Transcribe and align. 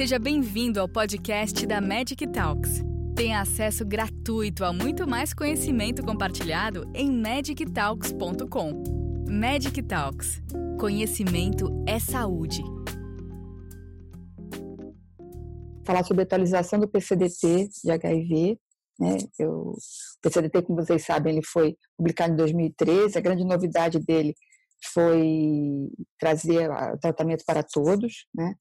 Seja 0.00 0.18
bem-vindo 0.18 0.80
ao 0.80 0.88
podcast 0.88 1.66
da 1.66 1.78
Magic 1.78 2.26
Talks. 2.28 2.82
Tenha 3.14 3.42
acesso 3.42 3.84
gratuito 3.84 4.64
a 4.64 4.72
muito 4.72 5.06
mais 5.06 5.34
conhecimento 5.34 6.02
compartilhado 6.02 6.90
em 6.94 7.12
magictalks.com. 7.12 8.82
Magic 9.28 9.82
Talks. 9.82 10.42
Conhecimento 10.80 11.84
é 11.86 11.98
saúde. 11.98 12.62
Falar 15.84 16.02
sobre 16.04 16.22
a 16.22 16.24
atualização 16.24 16.80
do 16.80 16.88
PCDT 16.88 17.68
de 17.84 17.90
HIV. 17.90 18.58
Né? 18.98 19.18
Eu, 19.38 19.50
o 19.50 19.78
PCDT, 20.22 20.62
como 20.62 20.82
vocês 20.82 21.04
sabem, 21.04 21.34
ele 21.34 21.44
foi 21.44 21.76
publicado 21.94 22.32
em 22.32 22.36
2013. 22.36 23.18
A 23.18 23.20
grande 23.20 23.44
novidade 23.44 23.98
dele 23.98 24.34
foi 24.94 25.90
trazer 26.18 26.70
o 26.70 26.98
tratamento 26.98 27.44
para 27.44 27.62
todos, 27.62 28.26
né? 28.34 28.54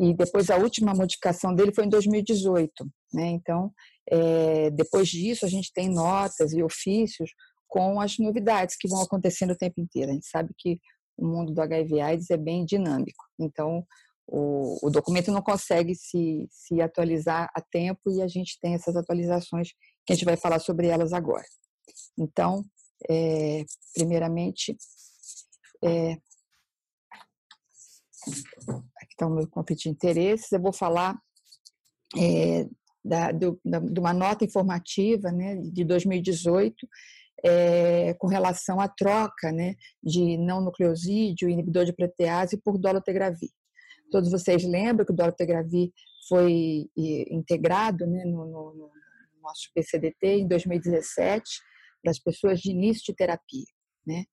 E 0.00 0.14
depois 0.14 0.48
a 0.48 0.56
última 0.56 0.94
modificação 0.94 1.52
dele 1.52 1.74
foi 1.74 1.84
em 1.84 1.88
2018, 1.88 2.88
né? 3.12 3.26
Então, 3.30 3.72
é, 4.08 4.70
depois 4.70 5.08
disso 5.08 5.44
a 5.44 5.48
gente 5.48 5.72
tem 5.72 5.88
notas 5.88 6.52
e 6.52 6.62
ofícios 6.62 7.30
com 7.66 8.00
as 8.00 8.16
novidades 8.18 8.76
que 8.78 8.88
vão 8.88 9.02
acontecendo 9.02 9.50
o 9.50 9.56
tempo 9.56 9.80
inteiro. 9.80 10.10
A 10.10 10.14
gente 10.14 10.28
sabe 10.28 10.54
que 10.56 10.78
o 11.16 11.26
mundo 11.26 11.52
do 11.52 11.60
HIV/AIDS 11.60 12.30
é 12.30 12.36
bem 12.36 12.64
dinâmico, 12.64 13.24
então 13.40 13.84
o, 14.24 14.86
o 14.86 14.90
documento 14.90 15.32
não 15.32 15.42
consegue 15.42 15.94
se, 15.96 16.46
se 16.48 16.80
atualizar 16.80 17.50
a 17.52 17.60
tempo 17.60 18.10
e 18.10 18.22
a 18.22 18.28
gente 18.28 18.56
tem 18.60 18.74
essas 18.74 18.94
atualizações 18.94 19.70
que 20.06 20.12
a 20.12 20.14
gente 20.14 20.24
vai 20.24 20.36
falar 20.36 20.60
sobre 20.60 20.86
elas 20.86 21.12
agora. 21.12 21.44
Então, 22.16 22.62
é, 23.10 23.64
primeiramente, 23.94 24.76
é, 25.82 26.16
aqui 29.18 29.24
está 29.24 29.26
o 29.26 29.30
meu 29.30 29.48
conflito 29.48 29.80
de 29.80 29.88
interesses. 29.88 30.52
Eu 30.52 30.60
vou 30.60 30.72
falar 30.72 31.18
é, 32.16 32.66
da, 33.04 33.32
do, 33.32 33.60
da, 33.64 33.80
de 33.80 33.98
uma 33.98 34.14
nota 34.14 34.44
informativa 34.44 35.32
né, 35.32 35.56
de 35.56 35.84
2018 35.84 36.74
é, 37.44 38.14
com 38.14 38.28
relação 38.28 38.80
à 38.80 38.88
troca 38.88 39.52
né, 39.52 39.74
de 40.02 40.36
não 40.38 40.60
nucleosídeo, 40.60 41.48
inibidor 41.48 41.84
de 41.84 41.92
protease 41.92 42.56
por 42.56 42.78
dolutegravir. 42.78 43.50
Todos 44.10 44.30
vocês 44.30 44.64
lembram 44.64 45.04
que 45.04 45.12
o 45.12 45.16
dolutegravir 45.16 45.90
foi 46.28 46.86
integrado 47.30 48.06
né, 48.06 48.24
no, 48.24 48.44
no, 48.46 48.74
no 48.74 48.90
nosso 49.42 49.70
PCDT 49.74 50.40
em 50.40 50.48
2017 50.48 51.42
para 52.02 52.10
as 52.10 52.18
pessoas 52.18 52.60
de 52.60 52.70
início 52.70 53.04
de 53.04 53.14
terapia. 53.14 53.66
Né? 54.06 54.24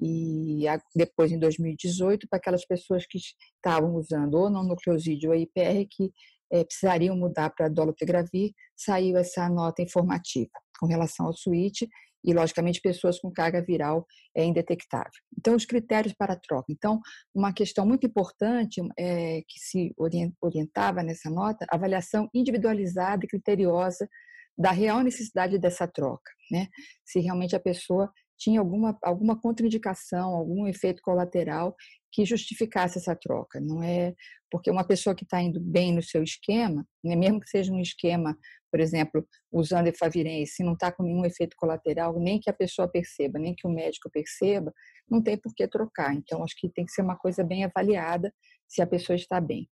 E 0.00 0.64
depois 0.94 1.30
em 1.30 1.38
2018 1.38 2.26
para 2.28 2.38
aquelas 2.38 2.64
pessoas 2.64 3.04
que 3.06 3.18
estavam 3.18 3.94
usando 3.94 4.34
ou 4.34 4.50
não 4.50 4.64
nucleosídeo 4.64 5.30
ou 5.30 5.36
IPR 5.36 5.86
que 5.90 6.10
é, 6.52 6.64
precisariam 6.64 7.16
mudar 7.16 7.50
para 7.50 7.68
dolutegravir, 7.68 8.52
saiu 8.76 9.16
essa 9.16 9.48
nota 9.48 9.82
informativa 9.82 10.50
com 10.78 10.86
relação 10.86 11.26
ao 11.26 11.32
suíte 11.32 11.88
e, 12.24 12.34
logicamente, 12.34 12.80
pessoas 12.80 13.18
com 13.18 13.30
carga 13.30 13.62
viral 13.62 14.06
é 14.36 14.44
indetectável. 14.44 15.10
Então, 15.38 15.54
os 15.54 15.64
critérios 15.64 16.12
para 16.12 16.34
a 16.34 16.36
troca. 16.36 16.66
Então, 16.70 17.00
uma 17.34 17.52
questão 17.52 17.86
muito 17.86 18.06
importante 18.06 18.80
é, 18.98 19.40
que 19.48 19.58
se 19.58 19.94
orientava 20.42 21.02
nessa 21.02 21.30
nota, 21.30 21.66
avaliação 21.70 22.28
individualizada 22.34 23.24
e 23.24 23.28
criteriosa 23.28 24.08
da 24.56 24.70
real 24.70 25.00
necessidade 25.00 25.58
dessa 25.58 25.88
troca, 25.88 26.30
né? 26.50 26.68
Se 27.06 27.20
realmente 27.20 27.56
a 27.56 27.60
pessoa 27.60 28.12
tinha 28.40 28.58
alguma, 28.58 28.98
alguma 29.02 29.38
contraindicação, 29.38 30.30
algum 30.30 30.66
efeito 30.66 31.02
colateral 31.02 31.76
que 32.10 32.24
justificasse 32.24 32.98
essa 32.98 33.14
troca. 33.14 33.60
Não 33.60 33.82
é 33.82 34.14
porque 34.50 34.70
uma 34.70 34.82
pessoa 34.82 35.14
que 35.14 35.24
está 35.24 35.40
indo 35.40 35.60
bem 35.60 35.92
no 35.94 36.02
seu 36.02 36.22
esquema, 36.22 36.84
né, 37.04 37.14
mesmo 37.14 37.38
que 37.38 37.48
seja 37.48 37.70
um 37.70 37.80
esquema, 37.80 38.36
por 38.70 38.80
exemplo, 38.80 39.24
usando 39.52 39.88
efavirense, 39.88 40.54
se 40.54 40.64
não 40.64 40.72
está 40.72 40.90
com 40.90 41.02
nenhum 41.02 41.24
efeito 41.24 41.54
colateral, 41.56 42.18
nem 42.18 42.40
que 42.40 42.48
a 42.48 42.52
pessoa 42.52 42.88
perceba, 42.88 43.38
nem 43.38 43.54
que 43.54 43.66
o 43.66 43.70
médico 43.70 44.10
perceba, 44.10 44.72
não 45.08 45.22
tem 45.22 45.36
por 45.36 45.54
que 45.54 45.68
trocar. 45.68 46.14
Então, 46.14 46.42
acho 46.42 46.56
que 46.56 46.68
tem 46.68 46.86
que 46.86 46.92
ser 46.92 47.02
uma 47.02 47.16
coisa 47.16 47.44
bem 47.44 47.64
avaliada 47.64 48.32
se 48.66 48.80
a 48.80 48.86
pessoa 48.86 49.14
está 49.14 49.40
bem. 49.40 49.68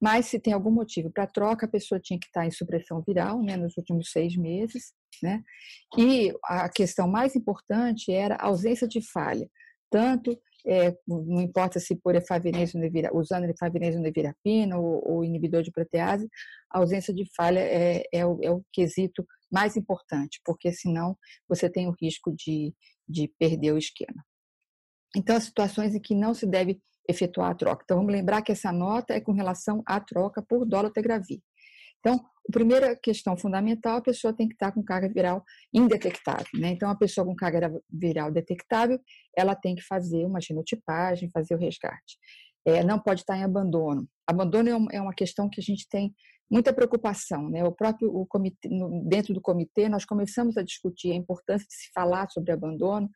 Mas 0.00 0.26
se 0.26 0.38
tem 0.38 0.52
algum 0.52 0.70
motivo 0.70 1.10
para 1.10 1.26
troca, 1.26 1.66
a 1.66 1.68
pessoa 1.68 2.00
tinha 2.00 2.18
que 2.18 2.26
estar 2.26 2.46
em 2.46 2.50
supressão 2.50 3.02
viral 3.02 3.42
né, 3.42 3.56
nos 3.56 3.76
últimos 3.76 4.10
seis 4.10 4.36
meses, 4.36 4.92
né? 5.22 5.42
E 5.96 6.32
a 6.44 6.68
questão 6.68 7.08
mais 7.08 7.34
importante 7.34 8.12
era 8.12 8.36
a 8.36 8.46
ausência 8.46 8.86
de 8.86 9.00
falha, 9.00 9.48
tanto 9.90 10.38
é, 10.66 10.94
não 11.06 11.40
importa 11.40 11.80
se 11.80 11.96
por 11.96 12.14
efavirense 12.14 12.76
usando 13.14 13.44
efavirense 13.44 13.98
nevirapina 13.98 14.76
ou, 14.78 15.02
ou, 15.08 15.24
inibidor 15.24 15.62
de 15.62 15.70
protease, 15.70 16.28
a 16.70 16.78
ausência 16.78 17.14
de 17.14 17.24
falha 17.34 17.60
é, 17.60 18.02
é, 18.12 18.26
o, 18.26 18.38
é 18.42 18.50
o 18.50 18.62
quesito 18.72 19.24
mais 19.50 19.76
importante, 19.76 20.40
porque 20.44 20.72
senão 20.72 21.16
você 21.48 21.70
tem 21.70 21.88
o 21.88 21.94
risco 22.00 22.34
de, 22.36 22.74
de 23.08 23.32
perder 23.38 23.72
o 23.72 23.78
esquema. 23.78 24.22
Então, 25.16 25.36
as 25.36 25.44
situações 25.44 25.94
em 25.94 26.00
que 26.00 26.14
não 26.14 26.34
se 26.34 26.46
deve 26.46 26.80
efetuar 27.08 27.50
a 27.50 27.54
troca. 27.54 27.82
Então, 27.84 27.96
vamos 27.96 28.12
lembrar 28.12 28.42
que 28.42 28.52
essa 28.52 28.70
nota 28.70 29.14
é 29.14 29.20
com 29.20 29.32
relação 29.32 29.82
à 29.86 29.98
troca 29.98 30.42
por 30.42 30.66
dolutegravir. 30.66 31.40
Então, 32.00 32.14
a 32.48 32.52
primeira 32.52 32.96
questão 32.96 33.36
fundamental, 33.36 33.98
a 33.98 34.02
pessoa 34.02 34.32
tem 34.32 34.48
que 34.48 34.54
estar 34.54 34.72
com 34.72 34.82
carga 34.82 35.08
viral 35.08 35.44
indetectável. 35.74 36.46
Né? 36.54 36.68
Então, 36.68 36.88
a 36.88 36.94
pessoa 36.94 37.26
com 37.26 37.34
carga 37.34 37.72
viral 37.90 38.30
detectável, 38.30 39.00
ela 39.36 39.54
tem 39.54 39.74
que 39.74 39.82
fazer 39.82 40.24
uma 40.24 40.40
genotipagem, 40.40 41.30
fazer 41.30 41.54
o 41.54 41.58
resgate. 41.58 42.18
É, 42.64 42.84
não 42.84 42.98
pode 42.98 43.20
estar 43.20 43.36
em 43.36 43.42
abandono. 43.42 44.08
Abandono 44.26 44.68
é, 44.68 44.96
é 44.96 45.00
uma 45.00 45.14
questão 45.14 45.48
que 45.48 45.60
a 45.60 45.62
gente 45.62 45.88
tem 45.88 46.14
muita 46.50 46.72
preocupação. 46.72 47.48
Né? 47.50 47.64
O 47.64 47.72
próprio 47.72 48.08
o 48.14 48.26
comitê, 48.26 48.68
dentro 49.06 49.34
do 49.34 49.40
comitê, 49.40 49.88
nós 49.88 50.04
começamos 50.04 50.56
a 50.56 50.62
discutir 50.62 51.12
a 51.12 51.16
importância 51.16 51.66
de 51.66 51.74
se 51.74 51.90
falar 51.92 52.28
sobre 52.30 52.52
abandono, 52.52 53.10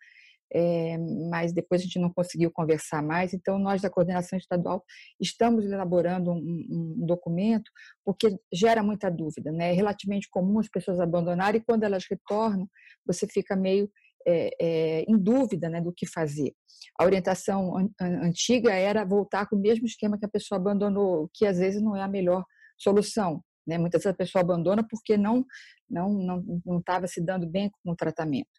é, 0.54 0.98
mas 1.30 1.52
depois 1.52 1.80
a 1.80 1.84
gente 1.84 1.98
não 1.98 2.12
conseguiu 2.12 2.50
conversar 2.50 3.02
mais. 3.02 3.32
Então, 3.32 3.58
nós 3.58 3.80
da 3.80 3.88
coordenação 3.88 4.38
estadual 4.38 4.84
estamos 5.20 5.64
elaborando 5.64 6.30
um, 6.32 6.96
um 7.00 7.06
documento, 7.06 7.70
porque 8.04 8.36
gera 8.52 8.82
muita 8.82 9.10
dúvida. 9.10 9.50
Né? 9.50 9.70
É 9.70 9.72
relativamente 9.72 10.28
comum 10.30 10.58
as 10.58 10.68
pessoas 10.68 11.00
abandonarem 11.00 11.60
e 11.60 11.64
quando 11.64 11.84
elas 11.84 12.04
retornam, 12.08 12.68
você 13.06 13.26
fica 13.26 13.56
meio 13.56 13.90
é, 14.26 14.50
é, 14.60 15.04
em 15.08 15.18
dúvida 15.18 15.68
né, 15.68 15.80
do 15.80 15.92
que 15.92 16.06
fazer. 16.06 16.52
A 16.98 17.04
orientação 17.04 17.76
an 17.76 17.90
antiga 18.00 18.72
era 18.72 19.04
voltar 19.04 19.48
com 19.48 19.56
o 19.56 19.60
mesmo 19.60 19.86
esquema 19.86 20.18
que 20.18 20.26
a 20.26 20.28
pessoa 20.28 20.58
abandonou, 20.58 21.30
que 21.32 21.46
às 21.46 21.58
vezes 21.58 21.80
não 21.80 21.96
é 21.96 22.02
a 22.02 22.08
melhor 22.08 22.44
solução. 22.78 23.42
Né? 23.66 23.78
Muitas 23.78 24.02
vezes 24.02 24.14
a 24.14 24.16
pessoa 24.16 24.42
abandona 24.42 24.86
porque 24.88 25.16
não 25.16 25.44
não 25.88 26.42
não 26.64 26.78
estava 26.78 27.06
se 27.06 27.20
dando 27.20 27.46
bem 27.46 27.70
com 27.70 27.92
o 27.92 27.96
tratamento. 27.96 28.50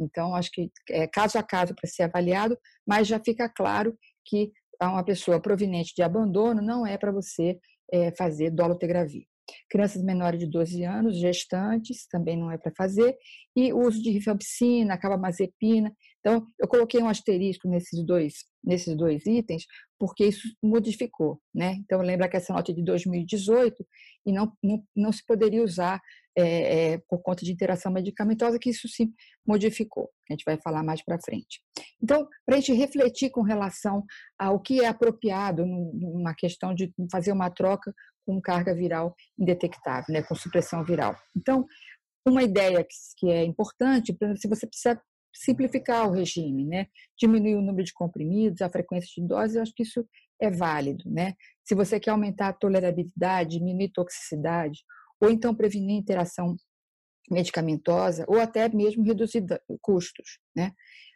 Então, 0.00 0.34
acho 0.34 0.50
que 0.52 0.70
é 0.90 1.06
caso 1.06 1.38
a 1.38 1.42
caso 1.42 1.74
para 1.74 1.88
ser 1.88 2.04
avaliado, 2.04 2.58
mas 2.86 3.06
já 3.06 3.20
fica 3.20 3.48
claro 3.48 3.96
que 4.24 4.52
uma 4.82 5.04
pessoa 5.04 5.40
proveniente 5.40 5.94
de 5.94 6.02
abandono 6.02 6.60
não 6.60 6.86
é 6.86 6.98
para 6.98 7.12
você 7.12 7.58
é, 7.92 8.12
fazer 8.16 8.50
dolutegravir. 8.50 9.24
Crianças 9.68 10.02
menores 10.02 10.40
de 10.40 10.46
12 10.46 10.84
anos, 10.84 11.18
gestantes, 11.18 12.06
também 12.08 12.36
não 12.36 12.50
é 12.50 12.56
para 12.56 12.72
fazer, 12.74 13.14
e 13.54 13.72
uso 13.74 14.02
de 14.02 14.10
rifampicina, 14.10 14.96
carbamazepina. 14.96 15.94
Então, 16.20 16.46
eu 16.58 16.66
coloquei 16.66 17.00
um 17.02 17.08
asterisco 17.08 17.68
nesses 17.68 18.04
dois, 18.04 18.34
nesses 18.62 18.96
dois 18.96 19.26
itens, 19.26 19.66
porque 19.98 20.26
isso 20.26 20.48
modificou, 20.62 21.40
né? 21.54 21.74
Então, 21.84 22.00
lembra 22.00 22.28
que 22.28 22.38
essa 22.38 22.54
nota 22.54 22.72
é 22.72 22.74
de 22.74 22.82
2018 22.82 23.84
e 24.26 24.32
não, 24.32 24.50
não, 24.62 24.82
não 24.96 25.12
se 25.12 25.24
poderia 25.26 25.62
usar 25.62 26.00
é, 26.36 26.92
é, 26.92 26.98
por 27.08 27.22
conta 27.22 27.44
de 27.44 27.52
interação 27.52 27.92
medicamentosa, 27.92 28.58
que 28.58 28.70
isso 28.70 28.88
se 28.88 29.12
modificou. 29.46 30.10
A 30.28 30.32
gente 30.32 30.44
vai 30.44 30.58
falar 30.60 30.82
mais 30.82 31.02
para 31.04 31.20
frente. 31.20 31.60
Então, 32.02 32.26
para 32.44 32.56
a 32.56 32.60
gente 32.60 32.72
refletir 32.72 33.30
com 33.30 33.42
relação 33.42 34.04
ao 34.38 34.60
que 34.60 34.80
é 34.80 34.86
apropriado 34.86 35.64
numa 35.64 36.34
questão 36.34 36.74
de 36.74 36.92
fazer 37.10 37.32
uma 37.32 37.50
troca 37.50 37.94
com 38.26 38.40
carga 38.40 38.74
viral 38.74 39.14
indetectável, 39.38 40.12
né, 40.12 40.22
com 40.22 40.34
supressão 40.34 40.84
viral. 40.84 41.14
Então, 41.36 41.66
uma 42.26 42.42
ideia 42.42 42.84
que 43.18 43.28
é 43.28 43.44
importante, 43.44 44.16
se 44.36 44.48
você 44.48 44.66
precisa 44.66 45.00
simplificar 45.32 46.08
o 46.08 46.12
regime, 46.12 46.64
né, 46.64 46.86
diminuir 47.18 47.56
o 47.56 47.60
número 47.60 47.84
de 47.84 47.92
comprimidos, 47.92 48.62
a 48.62 48.70
frequência 48.70 49.10
de 49.16 49.28
doses, 49.28 49.56
eu 49.56 49.62
acho 49.62 49.74
que 49.74 49.82
isso 49.82 50.06
é 50.40 50.50
válido, 50.50 51.04
né. 51.10 51.34
Se 51.64 51.74
você 51.74 52.00
quer 52.00 52.10
aumentar 52.10 52.48
a 52.48 52.52
tolerabilidade, 52.52 53.58
diminuir 53.58 53.90
toxicidade, 53.92 54.80
ou 55.20 55.30
então 55.30 55.54
prevenir 55.54 55.96
interação 55.96 56.56
medicamentosa, 57.30 58.24
ou 58.28 58.38
até 58.38 58.68
mesmo 58.68 59.04
reduzir 59.04 59.44
custos, 59.80 60.38
né. 60.54 60.72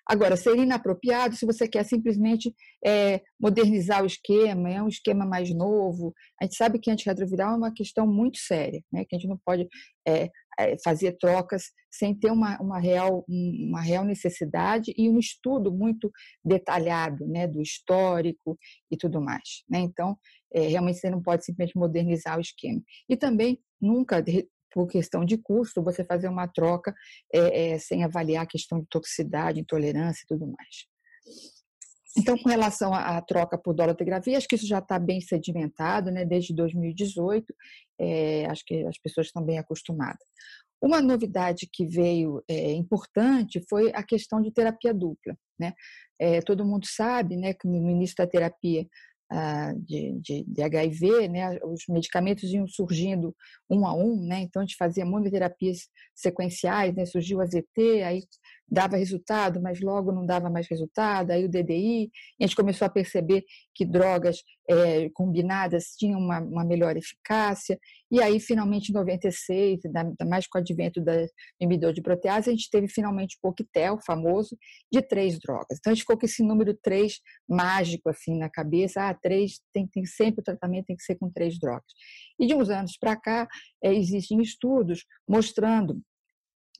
Agora, 0.08 0.38
seria 0.38 0.62
inapropriado 0.62 1.36
se 1.36 1.44
você 1.44 1.68
quer 1.68 1.84
simplesmente 1.84 2.54
é, 2.82 3.20
modernizar 3.38 4.02
o 4.02 4.06
esquema, 4.06 4.70
é 4.70 4.82
um 4.82 4.88
esquema 4.88 5.26
mais 5.26 5.54
novo. 5.54 6.14
A 6.40 6.44
gente 6.44 6.56
sabe 6.56 6.78
que 6.78 6.90
antirretroviral 6.90 7.52
é 7.52 7.56
uma 7.56 7.74
questão 7.74 8.06
muito 8.06 8.38
séria, 8.38 8.82
né? 8.90 9.04
que 9.04 9.14
a 9.14 9.18
gente 9.18 9.28
não 9.28 9.38
pode 9.44 9.68
é, 10.06 10.30
fazer 10.82 11.18
trocas 11.18 11.64
sem 11.92 12.14
ter 12.14 12.30
uma, 12.30 12.58
uma, 12.58 12.80
real, 12.80 13.22
uma 13.28 13.82
real 13.82 14.02
necessidade 14.02 14.94
e 14.96 15.10
um 15.10 15.18
estudo 15.18 15.70
muito 15.70 16.10
detalhado 16.42 17.26
né? 17.26 17.46
do 17.46 17.60
histórico 17.60 18.58
e 18.90 18.96
tudo 18.96 19.20
mais. 19.20 19.62
Né? 19.68 19.80
Então, 19.80 20.16
é, 20.54 20.68
realmente 20.68 21.00
você 21.00 21.10
não 21.10 21.20
pode 21.20 21.44
simplesmente 21.44 21.76
modernizar 21.76 22.38
o 22.38 22.40
esquema. 22.40 22.80
E 23.08 23.14
também 23.14 23.60
nunca 23.78 24.24
por 24.72 24.86
questão 24.86 25.24
de 25.24 25.38
custo, 25.38 25.82
você 25.82 26.04
fazer 26.04 26.28
uma 26.28 26.48
troca 26.48 26.94
é, 27.32 27.72
é, 27.72 27.78
sem 27.78 28.04
avaliar 28.04 28.44
a 28.44 28.46
questão 28.46 28.80
de 28.80 28.86
toxicidade, 28.88 29.60
intolerância 29.60 30.22
e 30.24 30.26
tudo 30.26 30.46
mais. 30.46 30.86
Então, 32.16 32.36
com 32.36 32.48
relação 32.48 32.92
à, 32.92 33.20
troca 33.20 33.56
por 33.56 33.74
dólar-tegravia, 33.74 34.36
acho 34.36 34.48
que 34.48 34.56
isso 34.56 34.66
já 34.66 34.78
está 34.78 34.98
bem 34.98 35.20
sedimentado, 35.20 36.10
né, 36.10 36.24
desde 36.24 36.54
2018, 36.54 37.54
é, 38.00 38.46
acho 38.46 38.64
que 38.64 38.84
as 38.86 38.98
pessoas 38.98 39.28
estão 39.28 39.42
bem 39.42 39.58
acostumadas. 39.58 40.26
Uma 40.80 41.00
novidade 41.00 41.68
que 41.72 41.86
veio 41.86 42.42
é, 42.48 42.72
importante 42.72 43.62
foi 43.68 43.90
a 43.94 44.02
questão 44.02 44.40
de 44.40 44.52
terapia 44.52 44.94
dupla. 44.94 45.36
Né? 45.58 45.72
É, 46.20 46.40
todo 46.40 46.64
mundo 46.64 46.86
sabe 46.86 47.36
né, 47.36 47.52
que 47.52 47.66
no 47.66 47.90
início 47.90 48.14
da 48.16 48.26
terapia 48.26 48.86
de, 49.76 50.18
de, 50.20 50.44
de, 50.44 50.62
HIV, 50.62 51.28
né, 51.28 51.58
os 51.62 51.84
medicamentos 51.88 52.50
iam 52.50 52.66
surgindo 52.66 53.34
um 53.68 53.86
a 53.86 53.94
um, 53.94 54.24
né, 54.26 54.40
então 54.40 54.62
a 54.62 54.64
gente 54.64 54.76
fazia 54.76 55.04
monoterapias 55.04 55.88
sequenciais, 56.14 56.94
né, 56.94 57.04
surgiu 57.04 57.40
a 57.40 57.46
ZT, 57.46 58.02
aí 58.04 58.22
dava 58.70 58.96
resultado, 58.96 59.60
mas 59.60 59.80
logo 59.80 60.12
não 60.12 60.26
dava 60.26 60.50
mais 60.50 60.68
resultado, 60.68 61.30
aí 61.30 61.44
o 61.44 61.48
DDI, 61.48 62.10
a 62.40 62.44
gente 62.44 62.56
começou 62.56 62.86
a 62.86 62.90
perceber 62.90 63.44
que 63.74 63.84
drogas 63.84 64.42
é, 64.68 65.08
combinadas 65.10 65.94
tinham 65.96 66.20
uma, 66.20 66.40
uma, 66.40 66.64
melhor 66.64 66.96
eficácia, 66.96 67.78
e 68.10 68.20
aí 68.20 68.38
finalmente 68.38 68.90
em 68.90 68.92
96, 68.92 69.80
mais 70.28 70.46
com 70.46 70.58
o 70.58 70.60
advento 70.60 71.00
da 71.00 71.26
inibidor 71.60 71.92
de 71.92 72.02
protease, 72.02 72.50
a 72.50 72.52
gente 72.52 72.68
teve 72.70 72.88
finalmente 72.88 73.36
o 73.36 73.48
coquetel 73.48 73.98
famoso 74.04 74.56
de 74.92 75.00
três 75.00 75.38
drogas. 75.38 75.78
Então 75.78 75.90
a 75.90 75.94
gente 75.94 76.02
ficou 76.02 76.18
com 76.18 76.26
esse 76.26 76.42
número 76.42 76.76
três 76.82 77.20
mágico 77.48 78.10
assim 78.10 78.36
na 78.36 78.50
cabeça, 78.50 79.08
ah, 79.08 79.14
três, 79.14 79.60
tem, 79.72 79.86
tem 79.86 80.04
sempre 80.04 80.40
o 80.40 80.44
tratamento 80.44 80.86
tem 80.86 80.96
que 80.96 81.04
ser 81.04 81.14
com 81.16 81.30
três 81.30 81.58
drogas. 81.58 81.92
E 82.38 82.46
de 82.46 82.54
uns 82.54 82.68
anos 82.68 82.96
para 82.98 83.16
cá, 83.16 83.48
é, 83.82 83.94
existem 83.94 84.40
estudos 84.42 85.04
mostrando 85.26 86.02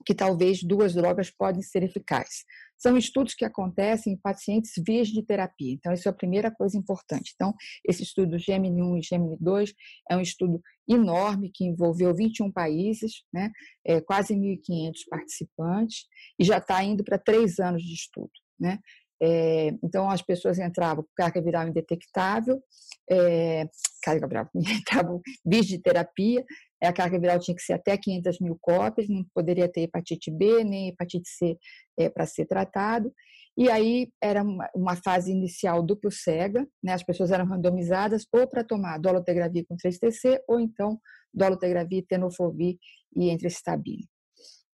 que 0.05 0.13
talvez 0.13 0.63
duas 0.63 0.93
drogas 0.93 1.29
podem 1.29 1.61
ser 1.61 1.83
eficazes. 1.83 2.45
São 2.77 2.97
estudos 2.97 3.33
que 3.33 3.43
acontecem 3.43 4.13
em 4.13 4.17
pacientes 4.17 4.71
vias 4.85 5.09
de 5.09 5.21
terapia. 5.21 5.73
Então, 5.73 5.91
isso 5.91 6.07
é 6.07 6.11
a 6.11 6.15
primeira 6.15 6.49
coisa 6.49 6.77
importante. 6.77 7.33
Então, 7.35 7.53
esse 7.85 8.03
estudo 8.03 8.39
Gemini 8.39 8.81
1 8.81 8.97
e 8.97 9.01
Gemini 9.01 9.37
2 9.39 9.73
é 10.09 10.15
um 10.15 10.21
estudo 10.21 10.61
enorme 10.87 11.51
que 11.53 11.65
envolveu 11.65 12.15
21 12.15 12.51
países, 12.51 13.23
né, 13.31 13.51
é, 13.85 13.99
quase 14.01 14.33
1.500 14.33 14.93
participantes, 15.09 16.05
e 16.39 16.43
já 16.43 16.57
está 16.57 16.83
indo 16.83 17.03
para 17.03 17.19
três 17.19 17.59
anos 17.59 17.83
de 17.83 17.93
estudo. 17.93 18.31
Né? 18.59 18.79
É, 19.21 19.69
então, 19.83 20.09
as 20.09 20.21
pessoas 20.21 20.59
entravam 20.59 21.03
com 21.03 21.09
carga 21.15 21.41
viral 21.41 21.67
indetectável, 21.67 22.61
é, 23.09 23.67
carga 24.01 24.27
viral, 24.27 24.49
entravam 24.55 25.21
vias 25.45 25.65
de 25.65 25.77
terapia, 25.77 26.45
é, 26.81 26.87
a 26.87 26.93
carga 26.93 27.19
viral 27.19 27.39
tinha 27.39 27.55
que 27.55 27.61
ser 27.61 27.73
até 27.73 27.97
500 27.97 28.39
mil 28.39 28.57
cópias, 28.61 29.09
não 29.09 29.25
poderia 29.33 29.67
ter 29.67 29.81
hepatite 29.81 30.31
B 30.31 30.63
nem 30.63 30.89
hepatite 30.89 31.27
C 31.29 31.57
é, 31.97 32.09
para 32.09 32.25
ser 32.25 32.45
tratado. 32.45 33.13
E 33.57 33.69
aí 33.69 34.09
era 34.21 34.41
uma, 34.41 34.69
uma, 34.73 34.95
fase 34.95 35.31
inicial 35.31 35.83
duplo 35.83 36.09
cega, 36.09 36.65
né? 36.81 36.93
as 36.93 37.03
pessoas 37.03 37.29
eram 37.29 37.45
randomizadas 37.45 38.25
ou 38.31 38.47
para 38.47 38.63
tomar 38.63 38.97
dolutegravir 38.99 39.65
com 39.67 39.75
3-TC 39.75 40.41
ou 40.47 40.61
então 40.61 40.97
dolutegravir, 41.33 42.05
tenofovir 42.07 42.77
e 43.13 43.29
entrecestabile. 43.29 44.07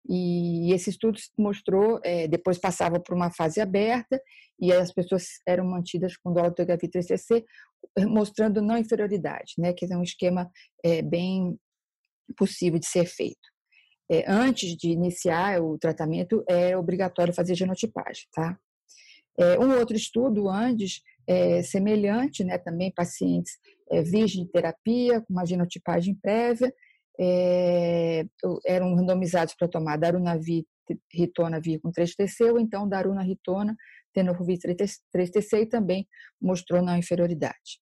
E 0.08 0.74
esse 0.74 0.90
estudo 0.90 1.18
mostrou, 1.38 2.00
é, 2.04 2.28
depois 2.28 2.58
passava 2.58 3.00
por 3.00 3.16
uma 3.16 3.32
fase 3.32 3.62
aberta 3.62 4.22
e 4.60 4.72
as 4.72 4.94
pessoas 4.94 5.40
eram 5.48 5.66
mantidas 5.66 6.18
com 6.18 6.34
dolutegravir 6.34 6.90
3-TC, 6.90 7.46
mostrando 8.08 8.62
não 8.62 8.78
inferioridade, 8.78 9.54
né? 9.58 9.74
que 9.74 9.86
é 9.86 9.98
um 9.98 10.04
esquema 10.04 10.50
é, 10.84 11.02
bem 11.02 11.58
possível 12.38 12.80
de 12.80 12.88
ser 12.88 13.06
feito. 13.06 13.54
É, 14.12 14.30
antes 14.30 14.76
de 14.76 14.90
iniciar 14.90 15.62
o 15.62 15.78
tratamento, 15.78 16.44
é 16.48 16.78
obrigatório 16.78 17.34
fazer 17.34 17.56
genotipagem, 17.56 18.26
tá? 18.34 18.58
Um 19.60 19.80
outro 19.80 19.96
estudo, 19.96 20.48
antes, 20.48 21.02
semelhante, 21.64 22.44
né, 22.44 22.60
também 22.60 22.94
pacientes 22.94 23.58
é, 23.94 24.02
virgem 24.02 24.46
de 24.46 24.52
terapia, 24.52 25.22
com 25.22 25.34
uma 25.34 25.46
genotipagem 25.46 26.16
prévia, 26.16 26.74
é, 27.20 28.26
eram 28.66 28.96
randomizados 28.96 29.56
para 29.56 29.68
tomar 29.68 29.98
darunavir, 29.98 30.66
ritonavir 31.12 31.80
com 31.82 31.92
3-TC 31.92 32.52
ou 32.52 32.60
então 32.60 32.88
daruna-ritona, 32.88 33.76
tenofovir 34.14 34.58
3-TC 34.60 35.62
e 35.62 35.66
também 35.66 36.08
mostrou 36.42 36.82
não 36.82 36.98
inferioridade. 36.98 37.80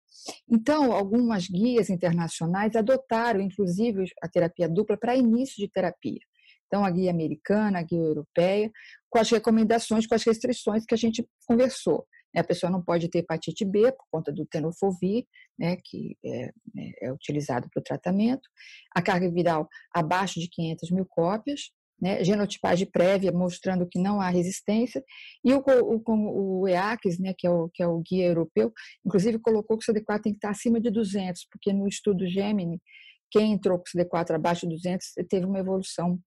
Então, 0.49 0.91
algumas 0.91 1.47
guias 1.47 1.89
internacionais 1.89 2.75
adotaram, 2.75 3.41
inclusive, 3.41 4.05
a 4.21 4.27
terapia 4.27 4.69
dupla 4.69 4.97
para 4.97 5.15
início 5.15 5.55
de 5.57 5.67
terapia. 5.69 6.19
Então, 6.67 6.85
a 6.85 6.91
guia 6.91 7.11
americana, 7.11 7.79
a 7.79 7.83
guia 7.83 7.99
europeia, 7.99 8.71
com 9.09 9.19
as 9.19 9.29
recomendações, 9.29 10.07
com 10.07 10.15
as 10.15 10.23
restrições 10.23 10.85
que 10.85 10.93
a 10.93 10.97
gente 10.97 11.27
conversou. 11.45 12.07
A 12.39 12.43
pessoa 12.43 12.71
não 12.71 12.81
pode 12.81 13.09
ter 13.09 13.19
hepatite 13.19 13.65
B 13.65 13.91
por 13.91 14.05
conta 14.11 14.31
do 14.31 14.45
tenofovir, 14.45 15.25
né, 15.57 15.77
que 15.83 16.17
é, 16.23 16.45
é, 16.77 17.07
é 17.07 17.13
utilizado 17.13 17.69
para 17.69 17.79
o 17.79 17.83
tratamento. 17.83 18.47
A 18.95 19.01
carga 19.01 19.29
viral 19.29 19.67
abaixo 19.93 20.39
de 20.39 20.49
500 20.49 20.91
mil 20.91 21.05
cópias, 21.05 21.71
né, 22.01 22.23
genotipagem 22.23 22.89
prévia 22.89 23.31
mostrando 23.31 23.87
que 23.87 23.99
não 23.99 24.19
há 24.19 24.29
resistência, 24.29 25.03
e 25.43 25.53
o, 25.53 25.63
o, 25.63 26.61
o 26.61 26.67
EACS, 26.67 27.19
né, 27.19 27.33
que, 27.37 27.45
é 27.45 27.49
o, 27.49 27.69
que 27.69 27.83
é 27.83 27.87
o 27.87 27.99
guia 27.99 28.25
europeu, 28.25 28.73
inclusive 29.05 29.37
colocou 29.39 29.77
que 29.77 29.89
o 29.89 29.93
CD4 29.93 30.21
tem 30.21 30.33
que 30.33 30.37
estar 30.37 30.49
acima 30.49 30.81
de 30.81 30.89
200, 30.89 31.45
porque 31.51 31.71
no 31.71 31.87
estudo 31.87 32.27
Gemini, 32.27 32.81
quem 33.29 33.53
entrou 33.53 33.77
com 33.77 33.85
o 33.85 33.99
CD4 33.99 34.35
abaixo 34.35 34.67
de 34.67 34.75
200 34.75 35.07
teve 35.29 35.45
uma 35.45 35.59
evolução 35.59 36.19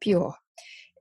pior. 0.00 0.41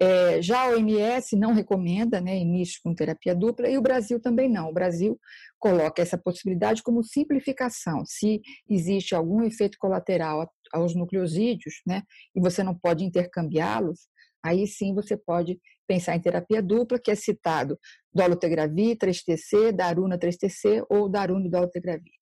É, 0.03 0.41
já 0.41 0.61
a 0.61 0.69
OMS 0.69 1.35
não 1.35 1.53
recomenda 1.53 2.19
né, 2.19 2.35
início 2.35 2.79
com 2.83 2.95
terapia 2.95 3.35
dupla 3.35 3.69
e 3.69 3.77
o 3.77 3.81
Brasil 3.83 4.19
também 4.19 4.49
não. 4.49 4.69
O 4.69 4.73
Brasil 4.73 5.15
coloca 5.59 6.01
essa 6.01 6.17
possibilidade 6.17 6.81
como 6.81 7.03
simplificação. 7.03 8.03
Se 8.03 8.41
existe 8.67 9.13
algum 9.13 9.43
efeito 9.43 9.77
colateral 9.79 10.51
aos 10.73 10.95
nucleosídeos, 10.95 11.75
né, 11.85 12.01
e 12.35 12.41
você 12.41 12.63
não 12.63 12.73
pode 12.73 13.05
intercambiá-los, 13.05 14.07
aí 14.43 14.65
sim 14.65 14.95
você 14.95 15.15
pode 15.15 15.59
pensar 15.87 16.15
em 16.15 16.21
terapia 16.21 16.63
dupla, 16.63 16.97
que 16.97 17.11
é 17.11 17.15
citado 17.15 17.77
dolutegravir, 18.11 18.97
3TC, 18.97 19.71
daruna 19.71 20.17
3TC 20.17 20.83
ou 20.89 21.07
daruna 21.07 21.45
e 21.45 21.51
dolutegravir. 21.51 22.20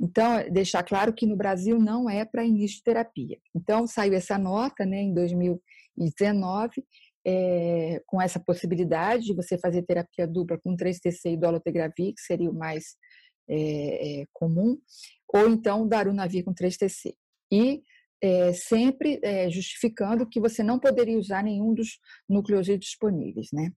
Então, 0.00 0.48
deixar 0.50 0.82
claro 0.82 1.12
que 1.12 1.26
no 1.26 1.36
Brasil 1.36 1.78
não 1.78 2.08
é 2.08 2.24
para 2.24 2.44
início 2.44 2.78
de 2.78 2.84
terapia. 2.84 3.38
Então, 3.54 3.86
saiu 3.86 4.14
essa 4.14 4.38
nota 4.38 4.86
né, 4.86 5.02
em 5.02 5.12
2019, 5.12 6.84
é, 7.26 8.00
com 8.06 8.22
essa 8.22 8.38
possibilidade 8.38 9.26
de 9.26 9.34
você 9.34 9.58
fazer 9.58 9.82
terapia 9.82 10.26
dupla 10.26 10.58
com 10.58 10.76
3TC 10.76 11.32
e 11.32 11.36
dolutegravir, 11.36 12.14
que 12.14 12.20
seria 12.20 12.50
o 12.50 12.54
mais 12.54 12.96
é, 13.48 14.20
é, 14.20 14.26
comum, 14.32 14.78
ou 15.32 15.48
então 15.48 15.86
darunavir 15.86 16.44
com 16.44 16.54
3TC. 16.54 17.14
E 17.50 17.82
é, 18.22 18.52
sempre 18.52 19.20
é, 19.22 19.50
justificando 19.50 20.28
que 20.28 20.40
você 20.40 20.62
não 20.62 20.78
poderia 20.78 21.18
usar 21.18 21.42
nenhum 21.42 21.74
dos 21.74 21.98
nucleosídeos 22.28 22.86
disponíveis, 22.86 23.48
né? 23.52 23.72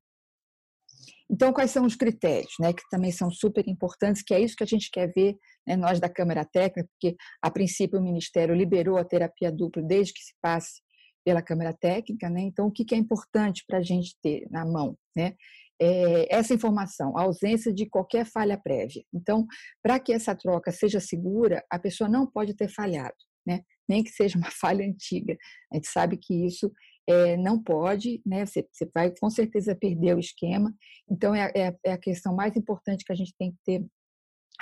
Então, 1.31 1.53
quais 1.53 1.71
são 1.71 1.85
os 1.85 1.95
critérios, 1.95 2.53
né, 2.59 2.73
que 2.73 2.83
também 2.91 3.11
são 3.11 3.31
super 3.31 3.65
importantes, 3.67 4.21
que 4.21 4.33
é 4.33 4.39
isso 4.41 4.55
que 4.55 4.63
a 4.63 4.67
gente 4.67 4.89
quer 4.91 5.09
ver, 5.15 5.37
né, 5.65 5.77
nós 5.77 5.97
da 5.97 6.09
Câmara 6.09 6.43
Técnica, 6.43 6.89
porque 6.91 7.15
a 7.41 7.49
princípio 7.49 7.99
o 7.99 8.03
Ministério 8.03 8.53
liberou 8.53 8.97
a 8.97 9.05
terapia 9.05 9.49
dupla 9.49 9.81
desde 9.81 10.13
que 10.13 10.19
se 10.19 10.33
passe 10.41 10.81
pela 11.23 11.41
Câmara 11.41 11.73
Técnica, 11.73 12.29
né? 12.29 12.41
Então, 12.41 12.67
o 12.67 12.71
que 12.71 12.93
é 12.93 12.97
importante 12.97 13.63
para 13.67 13.77
a 13.77 13.83
gente 13.83 14.15
ter 14.21 14.47
na 14.49 14.65
mão, 14.65 14.97
né? 15.15 15.35
É 15.79 16.35
essa 16.35 16.53
informação, 16.53 17.17
a 17.17 17.23
ausência 17.23 17.73
de 17.73 17.87
qualquer 17.87 18.25
falha 18.25 18.57
prévia. 18.57 19.03
Então, 19.13 19.45
para 19.81 19.99
que 19.99 20.13
essa 20.13 20.35
troca 20.35 20.71
seja 20.71 20.99
segura, 20.99 21.63
a 21.71 21.79
pessoa 21.79 22.09
não 22.09 22.27
pode 22.27 22.55
ter 22.55 22.69
falhado, 22.69 23.15
né? 23.45 23.61
Nem 23.87 24.03
que 24.03 24.11
seja 24.11 24.37
uma 24.37 24.49
falha 24.59 24.85
antiga. 24.85 25.37
A 25.71 25.75
gente 25.75 25.87
sabe 25.87 26.17
que 26.17 26.45
isso 26.45 26.71
é, 27.11 27.37
não 27.37 27.61
pode, 27.61 28.21
né? 28.25 28.45
Você, 28.45 28.67
você, 28.71 28.89
vai 28.93 29.11
com 29.11 29.29
certeza 29.29 29.75
perder 29.75 30.15
o 30.15 30.19
esquema. 30.19 30.73
Então, 31.09 31.35
é, 31.35 31.51
é, 31.55 31.75
é 31.85 31.91
a 31.93 31.97
questão 31.97 32.35
mais 32.35 32.55
importante 32.55 33.03
que 33.03 33.11
a 33.11 33.15
gente 33.15 33.33
tem 33.37 33.51
que 33.51 33.57
ter 33.65 33.85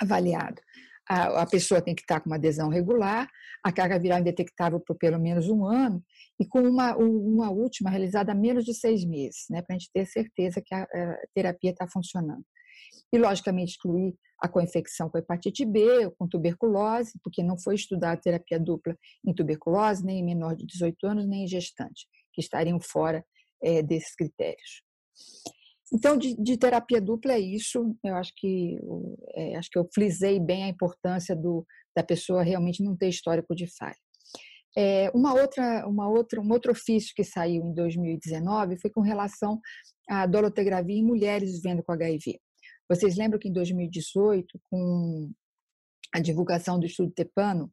avaliado. 0.00 0.60
a, 1.08 1.42
a 1.42 1.46
pessoa 1.46 1.82
tem 1.82 1.94
que 1.94 2.02
estar 2.02 2.20
com 2.20 2.30
uma 2.30 2.36
adesão 2.36 2.68
regular, 2.68 3.28
a 3.64 3.72
carga 3.72 3.98
viral 3.98 4.20
indetectável 4.20 4.80
por 4.80 4.96
pelo 4.96 5.18
menos 5.18 5.48
um 5.48 5.64
ano 5.64 6.02
e 6.38 6.46
com 6.46 6.60
uma, 6.60 6.96
uma 6.96 7.50
última 7.50 7.90
realizada 7.90 8.32
há 8.32 8.34
menos 8.34 8.64
de 8.64 8.74
seis 8.74 9.04
meses, 9.04 9.44
né, 9.50 9.60
para 9.62 9.76
a 9.76 9.78
gente 9.78 9.90
ter 9.92 10.06
certeza 10.06 10.62
que 10.64 10.74
a, 10.74 10.82
a 10.82 11.18
terapia 11.34 11.70
está 11.70 11.86
funcionando. 11.86 12.44
E, 13.12 13.18
logicamente, 13.18 13.72
excluir 13.72 14.14
a 14.40 14.48
coinfecção 14.48 15.10
com 15.10 15.18
hepatite 15.18 15.64
B 15.66 16.06
ou 16.06 16.12
com 16.12 16.26
tuberculose, 16.26 17.12
porque 17.22 17.42
não 17.42 17.58
foi 17.58 17.74
estudada 17.74 18.20
terapia 18.20 18.58
dupla 18.58 18.96
em 19.24 19.34
tuberculose, 19.34 20.04
nem 20.04 20.20
em 20.20 20.24
menor 20.24 20.56
de 20.56 20.64
18 20.64 21.06
anos, 21.06 21.28
nem 21.28 21.44
em 21.44 21.48
gestante, 21.48 22.06
que 22.32 22.40
estariam 22.40 22.80
fora 22.80 23.24
é, 23.62 23.82
desses 23.82 24.14
critérios. 24.14 24.82
Então, 25.92 26.16
de, 26.16 26.36
de, 26.36 26.56
terapia 26.56 27.00
dupla 27.00 27.32
é 27.32 27.40
isso. 27.40 27.96
Eu 28.04 28.14
acho 28.14 28.32
que 28.36 28.78
é, 29.34 29.56
acho 29.56 29.68
que 29.70 29.78
eu 29.78 29.88
frisei 29.92 30.38
bem 30.38 30.64
a 30.64 30.68
importância 30.68 31.34
do, 31.34 31.66
da 31.96 32.02
pessoa 32.02 32.42
realmente 32.42 32.82
não 32.82 32.96
ter 32.96 33.08
histórico 33.08 33.54
de 33.54 33.66
falha. 33.76 33.96
É, 34.76 35.10
uma 35.10 35.34
outra, 35.34 35.86
uma 35.88 36.08
outra, 36.08 36.40
um 36.40 36.50
outro 36.52 36.70
ofício 36.70 37.12
que 37.14 37.24
saiu 37.24 37.64
em 37.64 37.74
2019 37.74 38.78
foi 38.80 38.88
com 38.90 39.00
relação 39.00 39.60
à 40.08 40.26
dolotegravia 40.26 40.96
em 40.96 41.04
mulheres 41.04 41.52
vivendo 41.52 41.82
com 41.82 41.92
HIV. 41.92 42.38
Vocês 42.88 43.16
lembram 43.16 43.38
que 43.38 43.48
em 43.48 43.52
2018, 43.52 44.60
com 44.70 45.30
a 46.14 46.20
divulgação 46.20 46.78
do 46.78 46.86
estudo 46.86 47.12
Tepano, 47.12 47.72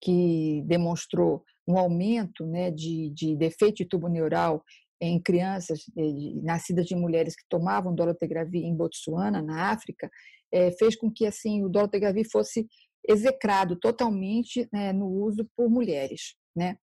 que 0.00 0.62
demonstrou 0.66 1.42
um 1.66 1.78
aumento 1.78 2.46
né, 2.46 2.70
de, 2.70 3.10
de 3.10 3.36
defeito 3.36 3.76
de 3.76 3.86
tubo 3.86 4.08
neural 4.08 4.62
em 5.00 5.20
crianças 5.20 5.80
eh, 5.96 6.40
nascidas 6.42 6.86
de 6.86 6.94
mulheres 6.94 7.36
que 7.36 7.44
tomavam 7.48 7.94
dolotegravir 7.94 8.64
em 8.64 8.74
Botsuana, 8.74 9.42
na 9.42 9.70
África, 9.70 10.10
eh, 10.52 10.70
fez 10.72 10.96
com 10.96 11.10
que 11.10 11.26
assim 11.26 11.62
o 11.64 11.68
dolotegravir 11.68 12.26
fosse 12.30 12.66
execrado 13.06 13.76
totalmente 13.76 14.68
né, 14.72 14.92
no 14.92 15.06
uso 15.06 15.48
por 15.56 15.70
mulheres, 15.70 16.34
né? 16.54 16.76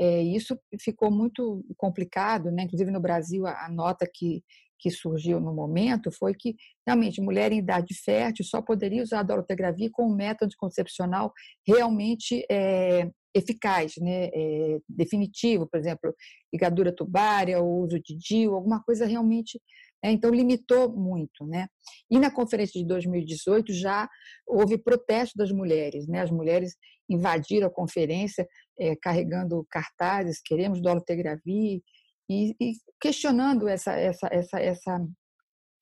É, 0.00 0.22
isso 0.22 0.56
ficou 0.80 1.10
muito 1.10 1.64
complicado, 1.76 2.52
né? 2.52 2.62
Inclusive 2.62 2.90
no 2.90 3.00
Brasil 3.00 3.46
a, 3.46 3.68
nota 3.68 4.08
que 4.12 4.42
que 4.80 4.90
surgiu 4.92 5.40
no 5.40 5.52
momento 5.52 6.08
foi 6.12 6.32
que 6.32 6.54
realmente 6.86 7.20
mulher 7.20 7.50
em 7.50 7.58
idade 7.58 7.92
fértil 7.94 8.44
só 8.44 8.62
poderia 8.62 9.02
usar 9.02 9.18
a 9.18 9.24
dolotegravir 9.24 9.90
com 9.90 10.06
um 10.06 10.14
método 10.14 10.44
anticoncepcional 10.44 11.32
realmente 11.66 12.46
é, 12.48 13.10
eficaz, 13.34 13.94
né, 13.98 14.26
é, 14.32 14.78
definitivo, 14.88 15.66
por 15.66 15.78
exemplo, 15.78 16.14
ligadura 16.52 16.92
tubária, 16.94 17.60
o 17.60 17.82
uso 17.82 18.00
de 18.00 18.16
DIU, 18.16 18.54
alguma 18.54 18.82
coisa 18.82 19.06
realmente. 19.06 19.60
Né, 20.02 20.12
então, 20.12 20.30
limitou 20.30 20.90
muito. 20.90 21.46
Né? 21.46 21.68
E 22.10 22.18
na 22.18 22.30
conferência 22.30 22.80
de 22.80 22.86
2018 22.86 23.72
já 23.72 24.08
houve 24.46 24.78
protesto 24.78 25.36
das 25.36 25.50
mulheres. 25.50 26.06
Né? 26.06 26.20
As 26.20 26.30
mulheres 26.30 26.76
invadiram 27.08 27.66
a 27.66 27.70
conferência 27.70 28.46
é, 28.78 28.94
carregando 28.96 29.66
cartazes: 29.70 30.40
queremos 30.40 30.80
dolotegravir, 30.80 31.82
e, 32.28 32.54
e 32.60 32.72
questionando 33.00 33.66
essa, 33.66 33.92
essa, 33.92 34.28
essa, 34.30 34.60
essa, 34.60 35.08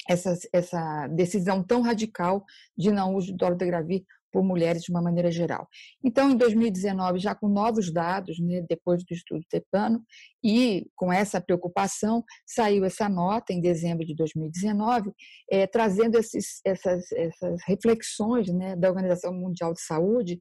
essa, 0.08 0.38
essa 0.52 1.08
decisão 1.08 1.62
tão 1.62 1.80
radical 1.80 2.44
de 2.76 2.92
não 2.92 3.14
uso 3.14 3.28
de 3.28 3.36
dolotegravir 3.36 4.04
por 4.36 4.44
mulheres 4.44 4.82
de 4.82 4.90
uma 4.90 5.00
maneira 5.00 5.30
geral. 5.30 5.66
Então, 6.04 6.30
em 6.30 6.36
2019, 6.36 7.18
já 7.18 7.34
com 7.34 7.48
novos 7.48 7.90
dados, 7.90 8.38
né, 8.38 8.62
depois 8.68 9.02
do 9.02 9.14
estudo 9.14 9.40
Tepano, 9.48 10.04
e 10.44 10.90
com 10.94 11.10
essa 11.10 11.40
preocupação, 11.40 12.22
saiu 12.46 12.84
essa 12.84 13.08
nota 13.08 13.54
em 13.54 13.62
dezembro 13.62 14.04
de 14.04 14.14
2019, 14.14 15.10
é, 15.50 15.60
eh, 15.60 15.66
trazendo 15.66 16.18
esses, 16.18 16.60
essas, 16.66 17.10
essas 17.12 17.62
reflexões 17.66 18.52
né, 18.52 18.76
da 18.76 18.90
Organização 18.90 19.32
Mundial 19.32 19.72
de 19.72 19.80
Saúde, 19.80 20.38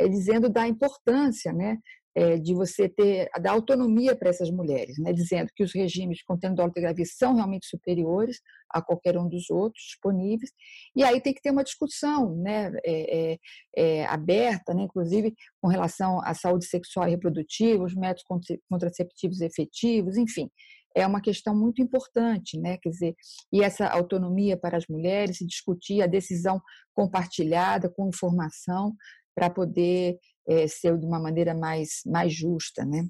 é, 0.00 0.08
dizendo 0.08 0.48
da 0.48 0.66
importância 0.66 1.52
né, 1.52 1.78
é, 2.14 2.36
de 2.36 2.54
você 2.54 2.88
ter 2.88 3.28
da 3.40 3.52
autonomia 3.52 4.16
para 4.16 4.30
essas 4.30 4.50
mulheres, 4.50 4.98
né, 4.98 5.12
dizendo 5.12 5.50
que 5.54 5.62
os 5.62 5.72
regimes 5.72 6.22
contendo 6.22 6.56
dolotegravir 6.56 7.06
são 7.06 7.34
realmente 7.34 7.66
superiores 7.66 8.40
a 8.70 8.82
qualquer 8.82 9.16
um 9.16 9.28
dos 9.28 9.50
outros 9.50 9.84
disponíveis, 9.84 10.50
e 10.96 11.04
aí 11.04 11.20
tem 11.20 11.32
que 11.32 11.40
ter 11.40 11.50
uma 11.50 11.64
discussão 11.64 12.34
né, 12.36 12.72
é, 12.84 13.32
é, 13.32 13.38
é 13.76 14.06
aberta, 14.06 14.74
né, 14.74 14.82
inclusive 14.82 15.34
com 15.60 15.68
relação 15.68 16.20
à 16.24 16.34
saúde 16.34 16.66
sexual 16.66 17.06
e 17.06 17.10
reprodutiva, 17.10 17.84
os 17.84 17.94
métodos 17.94 18.24
contraceptivos 18.68 19.40
efetivos, 19.40 20.16
enfim, 20.16 20.50
é 20.96 21.06
uma 21.06 21.20
questão 21.20 21.54
muito 21.54 21.80
importante, 21.80 22.58
né? 22.58 22.76
Quer 22.78 22.88
dizer, 22.90 23.14
e 23.52 23.62
essa 23.62 23.86
autonomia 23.86 24.56
para 24.56 24.76
as 24.76 24.86
mulheres, 24.88 25.38
se 25.38 25.46
discutir 25.46 26.02
a 26.02 26.06
decisão 26.06 26.60
compartilhada 26.92 27.88
com 27.88 28.08
informação 28.08 28.94
para 29.34 29.48
poder 29.48 30.18
é, 30.48 30.66
ser 30.66 30.96
de 30.98 31.04
uma 31.04 31.20
maneira 31.20 31.54
mais, 31.54 32.00
mais 32.06 32.32
justa, 32.32 32.84
né? 32.84 33.08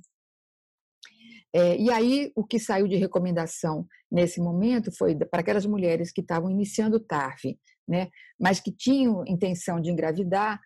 É, 1.54 1.76
e 1.78 1.90
aí, 1.90 2.30
o 2.36 2.44
que 2.44 2.58
saiu 2.58 2.86
de 2.86 2.96
recomendação 2.96 3.86
nesse 4.10 4.40
momento 4.40 4.90
foi 4.96 5.16
para 5.16 5.40
aquelas 5.40 5.64
mulheres 5.64 6.12
que 6.12 6.20
estavam 6.20 6.50
iniciando 6.50 6.96
o 6.96 7.00
TARF, 7.00 7.58
né, 7.88 8.10
mas 8.38 8.60
que 8.60 8.70
tinham 8.70 9.24
intenção 9.26 9.80
de 9.80 9.90
engravidar, 9.90 10.60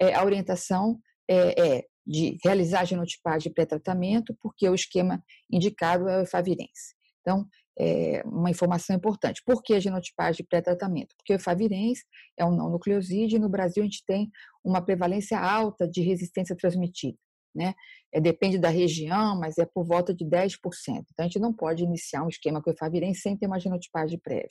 é, 0.00 0.14
a 0.14 0.24
orientação 0.24 1.00
é, 1.28 1.78
é, 1.78 1.84
de 2.06 2.38
realizar 2.44 2.84
genotipagem 2.84 3.52
pré-tratamento, 3.52 4.36
porque 4.40 4.68
o 4.68 4.74
esquema 4.74 5.22
indicado 5.50 6.08
é 6.08 6.18
o 6.18 6.22
efavirense. 6.22 6.94
Então, 7.20 7.46
é 7.78 8.22
uma 8.24 8.50
informação 8.50 8.96
importante. 8.96 9.42
Por 9.44 9.62
que 9.62 9.74
a 9.74 9.80
genotipagem 9.80 10.44
pré-tratamento? 10.44 11.14
Porque 11.16 11.32
o 11.32 11.36
efavirense 11.36 12.04
é 12.36 12.44
um 12.44 12.50
não 12.50 12.68
nucleosídeo 12.68 13.36
e 13.36 13.40
no 13.40 13.48
Brasil 13.48 13.82
a 13.82 13.86
gente 13.86 14.04
tem 14.04 14.30
uma 14.64 14.84
prevalência 14.84 15.38
alta 15.38 15.86
de 15.86 16.02
resistência 16.02 16.56
transmitida. 16.56 17.16
Né? 17.54 17.74
É, 18.12 18.20
depende 18.20 18.58
da 18.58 18.68
região, 18.68 19.38
mas 19.38 19.58
é 19.58 19.64
por 19.64 19.84
volta 19.84 20.12
de 20.12 20.24
10%. 20.24 20.54
Então, 20.86 21.04
a 21.18 21.22
gente 21.22 21.38
não 21.38 21.52
pode 21.52 21.84
iniciar 21.84 22.24
um 22.24 22.28
esquema 22.28 22.62
com 22.62 22.70
efavirense 22.70 23.20
sem 23.20 23.36
ter 23.36 23.46
uma 23.46 23.58
genotipagem 23.58 24.18
prévia. 24.18 24.48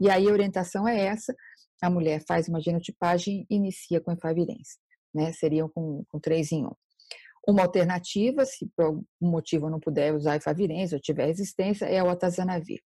E 0.00 0.10
aí 0.10 0.28
a 0.28 0.32
orientação 0.32 0.88
é 0.88 0.98
essa, 0.98 1.34
a 1.82 1.90
mulher 1.90 2.22
faz 2.26 2.48
uma 2.48 2.60
genotipagem 2.60 3.46
e 3.48 3.54
inicia 3.54 4.00
com 4.00 4.12
efavirense. 4.12 4.78
Né? 5.14 5.32
Seriam 5.32 5.68
com, 5.68 6.04
com 6.08 6.18
3 6.18 6.52
em 6.52 6.66
1. 6.66 6.70
Uma 7.46 7.62
alternativa, 7.62 8.44
se 8.44 8.70
por 8.76 8.84
algum 8.84 9.04
motivo 9.20 9.66
eu 9.66 9.70
não 9.70 9.80
puder 9.80 10.14
usar 10.14 10.36
efavirense 10.36 10.94
ou 10.94 11.00
tiver 11.00 11.26
resistência, 11.26 11.86
é 11.86 12.02
o 12.02 12.08
atazanavir. 12.08 12.80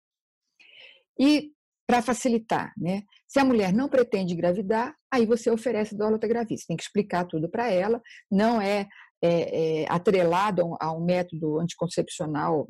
E 1.18 1.52
para 1.86 2.00
facilitar, 2.00 2.72
né? 2.76 3.02
Se 3.28 3.38
a 3.38 3.44
mulher 3.44 3.72
não 3.72 3.88
pretende 3.88 4.32
engravidar, 4.32 4.94
aí 5.12 5.26
você 5.26 5.50
oferece 5.50 5.96
dolutegravir. 5.96 6.58
Você 6.58 6.66
tem 6.66 6.76
que 6.76 6.82
explicar 6.82 7.26
tudo 7.26 7.48
para 7.50 7.70
ela. 7.70 8.00
Não 8.30 8.60
é, 8.60 8.88
é, 9.22 9.82
é 9.82 9.86
atrelado 9.88 10.76
a 10.80 10.92
um 10.92 11.04
método 11.04 11.60
anticoncepcional 11.60 12.68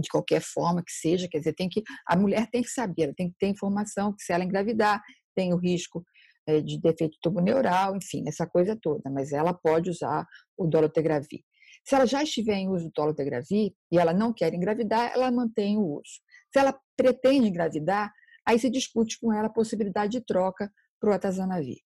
de 0.00 0.08
qualquer 0.08 0.42
forma 0.42 0.82
que 0.84 0.92
seja, 0.92 1.28
quer 1.28 1.38
dizer, 1.38 1.54
tem 1.54 1.68
que 1.68 1.82
a 2.06 2.14
mulher 2.14 2.48
tem 2.50 2.62
que 2.62 2.68
saber, 2.68 3.04
ela 3.04 3.14
tem 3.16 3.30
que 3.30 3.36
ter 3.38 3.48
informação 3.48 4.12
que 4.12 4.22
se 4.22 4.32
ela 4.32 4.44
engravidar 4.44 5.02
tem 5.34 5.54
o 5.54 5.56
risco 5.56 6.04
de 6.64 6.80
defeito 6.80 7.18
tubo 7.20 7.40
neural, 7.40 7.96
enfim, 7.96 8.24
essa 8.26 8.46
coisa 8.46 8.78
toda, 8.80 9.10
mas 9.10 9.32
ela 9.32 9.52
pode 9.52 9.90
usar 9.90 10.26
o 10.56 10.66
dolotegravir. 10.66 11.40
Se 11.84 11.94
ela 11.94 12.06
já 12.06 12.22
estiver 12.22 12.54
em 12.54 12.68
uso 12.68 12.86
do 12.86 12.92
dolotegravir 12.94 13.72
e 13.92 13.98
ela 13.98 14.12
não 14.12 14.32
quer 14.32 14.52
engravidar, 14.52 15.12
ela 15.14 15.30
mantém 15.30 15.76
o 15.76 16.00
uso. 16.00 16.20
Se 16.52 16.58
ela 16.58 16.76
pretende 16.96 17.48
engravidar, 17.48 18.12
aí 18.46 18.58
se 18.58 18.70
discute 18.70 19.18
com 19.20 19.32
ela 19.32 19.46
a 19.46 19.52
possibilidade 19.52 20.12
de 20.12 20.24
troca 20.24 20.70
para 21.00 21.10
o 21.10 21.12
atazanavir. 21.12 21.78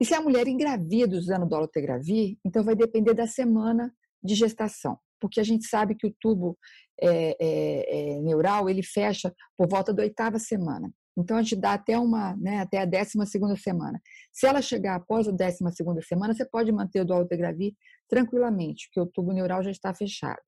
E 0.00 0.04
se 0.04 0.14
a 0.14 0.20
mulher 0.20 0.46
engravida 0.46 1.16
usando 1.16 1.48
dolotegravir, 1.48 2.36
então 2.44 2.62
vai 2.64 2.74
depender 2.74 3.14
da 3.14 3.26
semana 3.26 3.92
de 4.22 4.34
gestação, 4.34 4.98
porque 5.20 5.40
a 5.40 5.44
gente 5.44 5.66
sabe 5.66 5.94
que 5.94 6.06
o 6.06 6.14
tubo 6.20 6.58
é, 7.00 7.36
é, 7.40 8.16
é, 8.16 8.20
neural 8.20 8.68
ele 8.68 8.82
fecha 8.82 9.34
por 9.56 9.68
volta 9.68 9.92
da 9.92 10.02
oitava 10.02 10.38
semana. 10.38 10.92
Então, 11.16 11.36
a 11.36 11.42
gente 11.42 11.56
dá 11.56 11.72
até 11.72 11.98
uma, 11.98 12.36
né, 12.36 12.60
até 12.60 12.78
a 12.78 12.84
12 12.84 13.26
segunda 13.26 13.56
semana. 13.56 14.00
Se 14.32 14.46
ela 14.46 14.60
chegar 14.60 14.96
após 14.96 15.26
a 15.26 15.30
12 15.30 15.58
segunda 15.72 16.02
semana, 16.02 16.34
você 16.34 16.44
pode 16.44 16.70
manter 16.70 17.00
o 17.00 17.04
dolutegravir 17.04 17.74
tranquilamente, 18.08 18.88
porque 18.88 19.00
o 19.00 19.06
tubo 19.06 19.32
neural 19.32 19.62
já 19.62 19.70
está 19.70 19.94
fechado. 19.94 20.40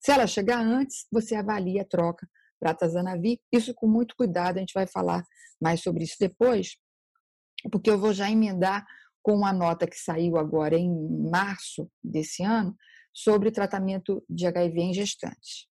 Se 0.00 0.10
ela 0.10 0.26
chegar 0.26 0.60
antes, 0.60 1.06
você 1.12 1.34
avalia 1.34 1.82
a 1.82 1.84
troca 1.84 2.26
para 2.58 2.70
atazanavir, 2.70 3.38
isso 3.52 3.74
com 3.74 3.86
muito 3.86 4.14
cuidado, 4.16 4.56
a 4.56 4.60
gente 4.60 4.72
vai 4.72 4.86
falar 4.86 5.22
mais 5.60 5.82
sobre 5.82 6.04
isso 6.04 6.16
depois, 6.18 6.76
porque 7.70 7.90
eu 7.90 7.98
vou 7.98 8.12
já 8.12 8.30
emendar 8.30 8.86
com 9.22 9.34
uma 9.34 9.52
nota 9.52 9.86
que 9.86 9.96
saiu 9.96 10.36
agora 10.36 10.78
em 10.78 10.90
março 11.30 11.90
desse 12.02 12.42
ano 12.42 12.74
sobre 13.12 13.50
tratamento 13.50 14.24
de 14.28 14.46
HIV 14.46 14.80
em 14.80 14.94
gestantes. 14.94 15.66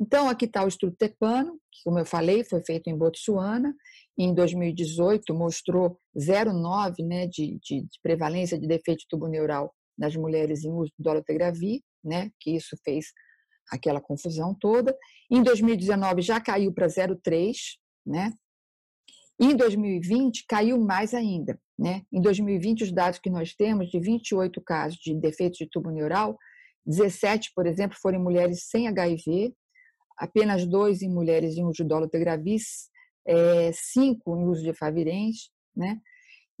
Então, 0.00 0.28
aqui 0.28 0.46
está 0.46 0.64
o 0.64 0.68
estudo 0.68 0.96
Tepano, 0.96 1.58
que, 1.70 1.82
como 1.84 1.98
eu 1.98 2.06
falei, 2.06 2.44
foi 2.44 2.62
feito 2.64 2.88
em 2.88 2.96
Botsuana, 2.96 3.74
em 4.18 4.34
2018 4.34 5.34
mostrou 5.34 5.98
0,9 6.16 7.06
né, 7.06 7.26
de, 7.26 7.58
de, 7.62 7.82
de, 7.82 8.00
prevalência 8.02 8.58
de 8.58 8.66
defeito 8.66 9.00
de 9.00 9.06
tubo 9.08 9.26
neural 9.26 9.74
nas 9.96 10.14
mulheres 10.16 10.64
em 10.64 10.70
uso 10.70 10.92
do 10.98 11.04
dolutegravir, 11.04 11.80
né, 12.04 12.30
que 12.40 12.54
isso 12.56 12.76
fez 12.84 13.06
aquela 13.70 14.00
confusão 14.00 14.54
toda. 14.54 14.96
Em 15.30 15.42
2019 15.42 16.20
já 16.20 16.40
caiu 16.40 16.72
para 16.72 16.86
0,3, 16.86 17.54
né? 18.04 18.32
E 19.40 19.46
em 19.46 19.56
2020 19.56 20.44
caiu 20.46 20.78
mais 20.78 21.14
ainda. 21.14 21.58
Né? 21.78 22.02
Em 22.12 22.20
2020, 22.20 22.84
os 22.84 22.92
dados 22.92 23.18
que 23.18 23.30
nós 23.30 23.54
temos, 23.54 23.90
de 23.90 23.98
28 23.98 24.60
casos 24.60 24.98
de 24.98 25.14
defeitos 25.14 25.58
de 25.58 25.66
tubo 25.66 25.90
neural, 25.90 26.38
17, 26.86 27.52
por 27.54 27.66
exemplo, 27.66 27.96
foram 28.00 28.18
em 28.18 28.22
mulheres 28.22 28.64
sem 28.68 28.88
HIV, 28.88 29.54
apenas 30.18 30.66
dois 30.66 31.02
em 31.02 31.08
mulheres 31.08 31.56
em 31.56 31.64
uso 31.64 31.82
de 31.82 31.84
dolutegravir, 31.84 32.60
é, 33.26 33.70
cinco 33.72 34.36
em 34.36 34.44
uso 34.44 34.62
de 34.62 34.74
favirens, 34.74 35.50
né? 35.74 36.00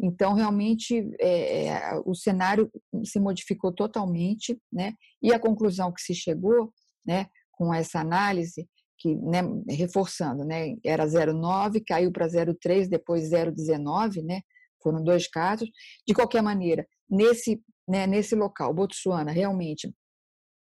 Então, 0.00 0.34
realmente, 0.34 1.08
é, 1.20 1.66
é, 1.66 2.02
o 2.04 2.14
cenário 2.14 2.70
se 3.04 3.20
modificou 3.20 3.72
totalmente, 3.72 4.58
né? 4.72 4.94
E 5.22 5.32
a 5.32 5.38
conclusão 5.38 5.92
que 5.92 6.02
se 6.02 6.14
chegou, 6.14 6.72
né, 7.06 7.26
com 7.52 7.72
essa 7.72 8.00
análise, 8.00 8.68
que, 8.98 9.14
né, 9.16 9.42
reforçando, 9.68 10.44
né, 10.44 10.74
era 10.84 11.06
0,9, 11.06 11.82
caiu 11.86 12.10
para 12.10 12.28
0,3, 12.28 12.88
depois 12.88 13.30
0,19, 13.30 14.22
né? 14.22 14.42
Foram 14.82 15.02
dois 15.02 15.28
casos. 15.28 15.68
De 16.06 16.14
qualquer 16.14 16.42
maneira, 16.42 16.86
nesse, 17.08 17.62
né, 17.86 18.06
nesse 18.06 18.34
local, 18.34 18.74
Botsuana, 18.74 19.30
realmente 19.30 19.92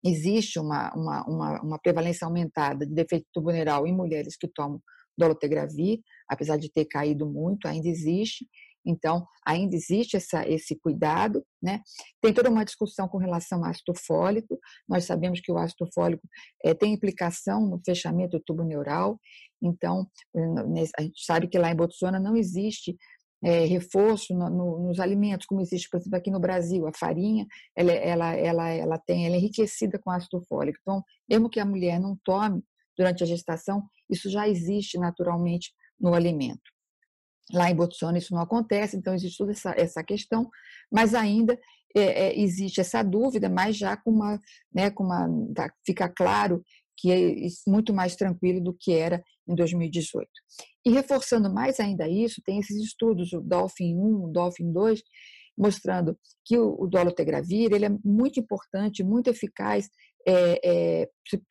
existe 0.07 0.59
uma, 0.59 0.93
uma, 0.93 1.23
uma, 1.27 1.61
uma 1.61 1.79
prevalência 1.79 2.25
aumentada 2.25 2.85
de 2.85 2.93
defeito 2.93 3.25
tubular 3.33 3.85
em 3.85 3.93
mulheres 3.93 4.37
que 4.37 4.47
tomam 4.47 4.81
dolutegravir, 5.17 5.99
apesar 6.29 6.57
de 6.57 6.71
ter 6.71 6.85
caído 6.85 7.25
muito, 7.25 7.67
ainda 7.67 7.87
existe. 7.87 8.45
Então, 8.85 9.27
ainda 9.45 9.75
existe 9.75 10.15
essa, 10.15 10.47
esse 10.47 10.79
cuidado, 10.79 11.43
né? 11.61 11.81
Tem 12.21 12.33
toda 12.33 12.49
uma 12.49 12.63
discussão 12.63 13.05
com 13.07 13.17
relação 13.17 13.59
ao 13.59 13.69
ácido 13.69 13.93
fólico. 13.93 14.57
Nós 14.87 15.03
sabemos 15.03 15.41
que 15.41 15.51
o 15.51 15.57
ácido 15.57 15.89
fólico 15.93 16.25
é, 16.63 16.73
tem 16.73 16.93
implicação 16.93 17.67
no 17.67 17.81
fechamento 17.85 18.37
do 18.37 18.43
tubo 18.43 18.63
neural. 18.63 19.19
Então, 19.61 20.07
a 20.97 21.01
gente 21.01 21.25
sabe 21.25 21.49
que 21.49 21.57
lá 21.57 21.69
em 21.69 21.75
Botsuana 21.75 22.19
não 22.19 22.37
existe 22.37 22.95
é, 23.43 23.65
reforço 23.65 24.33
no, 24.33 24.49
no, 24.49 24.87
nos 24.87 24.99
alimentos, 24.99 25.45
como 25.45 25.61
existe, 25.61 25.89
por 25.89 25.97
exemplo, 25.97 26.17
aqui 26.17 26.31
no 26.31 26.39
Brasil, 26.39 26.87
a 26.87 26.91
farinha, 26.93 27.45
ela, 27.75 27.91
ela, 27.91 28.33
ela, 28.33 28.69
ela 28.69 28.97
tem, 28.97 29.25
ela 29.25 29.35
é 29.35 29.37
enriquecida 29.37 29.99
com 29.99 30.09
ácido 30.09 30.41
fólico. 30.47 30.79
Então, 30.81 31.03
mesmo 31.29 31.49
que 31.49 31.59
a 31.59 31.65
mulher 31.65 31.99
não 31.99 32.17
tome 32.23 32.63
durante 32.97 33.23
a 33.23 33.27
gestação, 33.27 33.83
isso 34.09 34.29
já 34.29 34.47
existe 34.47 34.97
naturalmente 34.97 35.71
no 35.99 36.13
alimento. 36.13 36.71
Lá 37.53 37.69
em 37.69 37.75
Botsuana 37.75 38.17
isso 38.17 38.33
não 38.33 38.41
acontece, 38.41 38.97
então 38.97 39.13
existe 39.13 39.37
toda 39.37 39.51
essa, 39.51 39.73
essa 39.77 40.03
questão, 40.03 40.49
mas 40.91 41.13
ainda 41.13 41.57
é, 41.95 42.27
é, 42.27 42.39
existe 42.39 42.81
essa 42.81 43.01
dúvida, 43.03 43.47
mas 43.47 43.77
já 43.77 43.95
com 43.95 44.11
uma, 44.11 44.39
né, 44.73 44.89
com 44.89 45.03
uma, 45.03 45.27
tá, 45.53 45.71
fica 45.85 46.09
claro 46.09 46.61
que 46.97 47.11
é 47.11 47.47
muito 47.67 47.93
mais 47.93 48.15
tranquilo 48.15 48.61
do 48.61 48.73
que 48.73 48.91
era 48.91 49.23
em 49.47 49.55
2018. 49.55 50.27
E 50.85 50.91
reforçando 50.91 51.53
mais 51.53 51.79
ainda 51.79 52.07
isso, 52.07 52.41
tem 52.45 52.59
esses 52.59 52.77
estudos, 52.77 53.33
o 53.33 53.41
Dolphin 53.41 53.95
1, 53.95 54.23
o 54.25 54.31
Dolphin 54.31 54.71
2, 54.71 55.01
mostrando 55.57 56.17
que 56.45 56.57
o, 56.57 56.75
o 56.79 56.87
dolutegravir 56.87 57.71
ele 57.73 57.85
é 57.85 57.89
muito 58.03 58.39
importante, 58.39 59.03
muito 59.03 59.29
eficaz, 59.29 59.89
é, 60.27 60.59
é, 60.63 61.09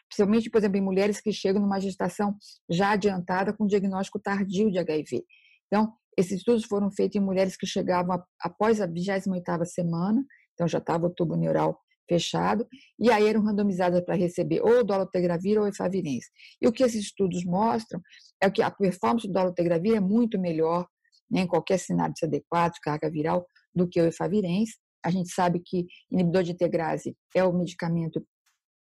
principalmente, 0.08 0.50
por 0.50 0.58
exemplo, 0.58 0.76
em 0.76 0.82
mulheres 0.82 1.20
que 1.20 1.32
chegam 1.32 1.62
numa 1.62 1.80
gestação 1.80 2.36
já 2.70 2.90
adiantada 2.90 3.52
com 3.52 3.66
diagnóstico 3.66 4.20
tardio 4.20 4.70
de 4.70 4.78
HIV. 4.78 5.24
Então, 5.66 5.92
esses 6.16 6.38
estudos 6.38 6.64
foram 6.64 6.90
feitos 6.90 7.16
em 7.16 7.24
mulheres 7.24 7.56
que 7.56 7.66
chegavam 7.66 8.22
após 8.40 8.80
a 8.80 8.86
28ª 8.86 9.64
semana, 9.64 10.24
então 10.54 10.68
já 10.68 10.78
estava 10.78 11.06
o 11.06 11.10
tubo 11.10 11.36
neural 11.36 11.78
fechado, 12.08 12.66
e 12.98 13.10
aí 13.10 13.26
eram 13.26 13.42
randomizadas 13.42 14.00
para 14.02 14.14
receber 14.14 14.60
ou 14.60 14.84
dolutegravir 14.84 15.58
ou 15.58 15.66
efavirenz. 15.66 16.26
E 16.60 16.66
o 16.66 16.72
que 16.72 16.82
esses 16.82 17.04
estudos 17.04 17.44
mostram 17.44 18.00
é 18.40 18.50
que 18.50 18.62
a 18.62 18.70
performance 18.70 19.26
do 19.26 19.32
dolutegravir 19.32 19.94
é 19.94 20.00
muito 20.00 20.38
melhor 20.38 20.86
né, 21.30 21.40
em 21.42 21.46
qualquer 21.46 21.78
de 21.78 21.84
CD4, 21.84 22.72
carga 22.82 23.10
viral, 23.10 23.46
do 23.74 23.88
que 23.88 24.00
o 24.00 24.06
efavirenz. 24.06 24.70
A 25.04 25.10
gente 25.10 25.30
sabe 25.30 25.60
que 25.64 25.86
inibidor 26.10 26.42
de 26.42 26.52
integrase 26.52 27.16
é 27.34 27.44
o 27.44 27.52
medicamento 27.52 28.24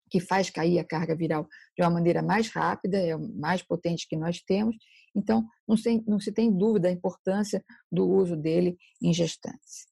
que 0.08 0.20
faz 0.20 0.50
cair 0.50 0.78
a 0.78 0.85
carga 0.85 1.16
viral 1.16 1.49
de 1.76 1.82
uma 1.82 1.90
maneira 1.90 2.23
mais 2.23 2.49
rápida, 2.49 2.96
é 2.96 3.16
o 3.16 3.20
mais 3.20 3.62
potente 3.62 4.06
que 4.08 4.16
nós 4.16 4.40
temos. 4.40 4.76
Então, 5.14 5.44
não 5.66 5.76
se, 5.76 6.02
não 6.06 6.20
se 6.20 6.32
tem 6.32 6.56
dúvida 6.56 6.88
da 6.88 6.92
importância 6.92 7.64
do 7.90 8.08
uso 8.08 8.37
dele 8.37 8.76
em 9.02 9.12
gestantes. 9.12 9.88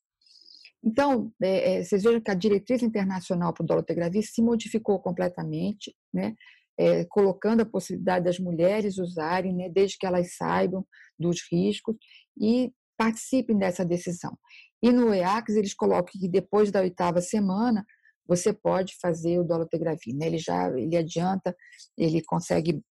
Então, 0.84 1.32
é, 1.42 1.76
é, 1.76 1.82
vocês 1.82 2.02
vejam 2.02 2.20
que 2.20 2.30
a 2.30 2.34
diretriz 2.34 2.82
internacional 2.82 3.54
para 3.54 3.64
o 3.64 3.66
dolutegravir 3.66 4.22
se 4.22 4.42
modificou 4.42 5.00
completamente, 5.00 5.96
né? 6.12 6.34
É, 6.76 7.04
colocando 7.04 7.60
a 7.60 7.66
possibilidade 7.66 8.24
das 8.24 8.38
mulheres 8.38 8.98
usarem, 8.98 9.54
né, 9.54 9.68
desde 9.68 9.96
que 9.96 10.04
elas 10.04 10.34
saibam 10.34 10.84
dos 11.16 11.40
riscos 11.48 11.94
e 12.36 12.72
participem 12.98 13.56
dessa 13.56 13.84
decisão. 13.84 14.36
E 14.82 14.90
no 14.90 15.14
EACS 15.14 15.54
eles 15.54 15.72
colocam 15.72 16.12
que 16.20 16.28
depois 16.28 16.72
da 16.72 16.80
oitava 16.80 17.20
semana 17.20 17.86
você 18.26 18.52
pode 18.52 18.96
fazer 19.00 19.38
o 19.38 19.44
dolutegravir, 19.44 20.16
né? 20.16 20.26
Ele 20.26 20.38
já 20.38 20.68
ele 20.76 20.96
adianta, 20.96 21.56
ele 21.96 22.22
consegue 22.22 22.82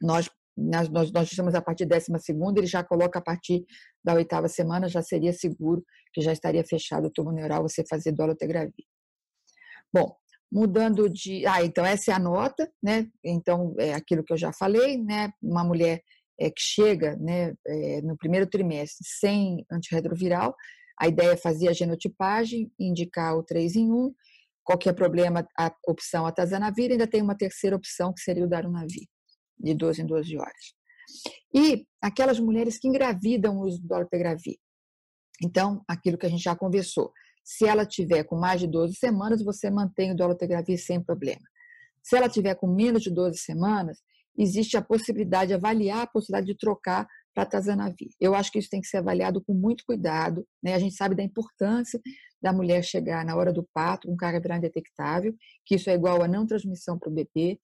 nós 0.00 0.30
nós, 0.58 1.12
nós, 1.12 1.30
estamos 1.30 1.54
a 1.54 1.62
partir 1.62 1.86
da 1.86 1.96
décima 1.96 2.18
segunda, 2.18 2.58
ele 2.58 2.66
já 2.66 2.82
coloca 2.82 3.18
a 3.18 3.22
partir 3.22 3.64
da 4.04 4.14
oitava 4.14 4.48
semana, 4.48 4.88
já 4.88 5.00
seria 5.00 5.32
seguro 5.32 5.84
que 6.12 6.20
já 6.20 6.32
estaria 6.32 6.64
fechado 6.64 7.06
o 7.06 7.10
tubo 7.10 7.30
neural 7.30 7.62
você 7.62 7.84
fazer 7.88 8.12
dolutegravir. 8.12 8.84
Bom, 9.92 10.16
mudando 10.50 11.08
de... 11.08 11.46
Ah, 11.46 11.64
então 11.64 11.84
essa 11.86 12.10
é 12.10 12.14
a 12.14 12.18
nota, 12.18 12.70
né? 12.82 13.06
Então, 13.24 13.74
é 13.78 13.94
aquilo 13.94 14.24
que 14.24 14.32
eu 14.32 14.36
já 14.36 14.52
falei, 14.52 14.98
né? 14.98 15.32
Uma 15.40 15.62
mulher 15.62 16.02
é, 16.40 16.50
que 16.50 16.60
chega 16.60 17.16
né, 17.16 17.54
é, 17.66 18.02
no 18.02 18.16
primeiro 18.16 18.46
trimestre 18.46 19.06
sem 19.06 19.64
antirretroviral, 19.70 20.54
a 21.00 21.06
ideia 21.06 21.32
é 21.32 21.36
fazer 21.36 21.68
a 21.68 21.72
genotipagem, 21.72 22.72
indicar 22.78 23.36
o 23.36 23.44
3 23.44 23.76
em 23.76 23.92
1, 23.92 24.12
qualquer 24.64 24.92
problema, 24.92 25.46
a 25.56 25.72
opção 25.86 26.26
atazanavir, 26.26 26.90
ainda 26.90 27.06
tem 27.06 27.22
uma 27.22 27.36
terceira 27.36 27.76
opção, 27.76 28.12
que 28.12 28.20
seria 28.20 28.44
o 28.44 28.48
darunavir 28.48 29.06
de 29.58 29.74
12 29.74 30.02
em 30.02 30.06
12 30.06 30.36
horas. 30.38 30.74
E 31.54 31.86
aquelas 32.00 32.38
mulheres 32.38 32.78
que 32.78 32.88
engravidam 32.88 33.58
o 33.58 33.62
uso 33.62 33.80
do 33.80 33.88
dolutegravir. 33.88 34.58
Então, 35.42 35.82
aquilo 35.86 36.18
que 36.18 36.26
a 36.26 36.28
gente 36.28 36.42
já 36.42 36.54
conversou, 36.54 37.12
se 37.44 37.66
ela 37.66 37.86
tiver 37.86 38.24
com 38.24 38.36
mais 38.36 38.60
de 38.60 38.66
12 38.66 38.94
semanas, 38.96 39.42
você 39.42 39.70
mantém 39.70 40.12
o 40.12 40.16
dolutegravir 40.16 40.78
sem 40.78 41.02
problema. 41.02 41.42
Se 42.02 42.16
ela 42.16 42.28
tiver 42.28 42.54
com 42.54 42.66
menos 42.66 43.02
de 43.02 43.10
12 43.10 43.38
semanas, 43.38 43.98
existe 44.36 44.76
a 44.76 44.82
possibilidade 44.82 45.48
de 45.48 45.54
avaliar 45.54 46.02
a 46.02 46.06
possibilidade 46.06 46.46
de 46.46 46.58
trocar 46.58 47.06
para 47.34 47.46
tazanavir. 47.46 48.08
Eu 48.20 48.34
acho 48.34 48.50
que 48.50 48.58
isso 48.58 48.68
tem 48.70 48.80
que 48.80 48.86
ser 48.86 48.98
avaliado 48.98 49.42
com 49.42 49.54
muito 49.54 49.84
cuidado. 49.86 50.46
Né? 50.62 50.74
A 50.74 50.78
gente 50.78 50.94
sabe 50.94 51.14
da 51.14 51.22
importância 51.22 52.00
da 52.40 52.52
mulher 52.52 52.82
chegar 52.84 53.24
na 53.24 53.36
hora 53.36 53.52
do 53.52 53.66
parto 53.72 54.08
com 54.08 54.16
carga 54.16 54.40
viral 54.40 54.58
indetectável, 54.58 55.34
que 55.64 55.74
isso 55.74 55.90
é 55.90 55.94
igual 55.94 56.22
a 56.22 56.28
não 56.28 56.46
transmissão 56.46 56.98
para 56.98 57.10
o 57.10 57.14
bebê. 57.14 57.58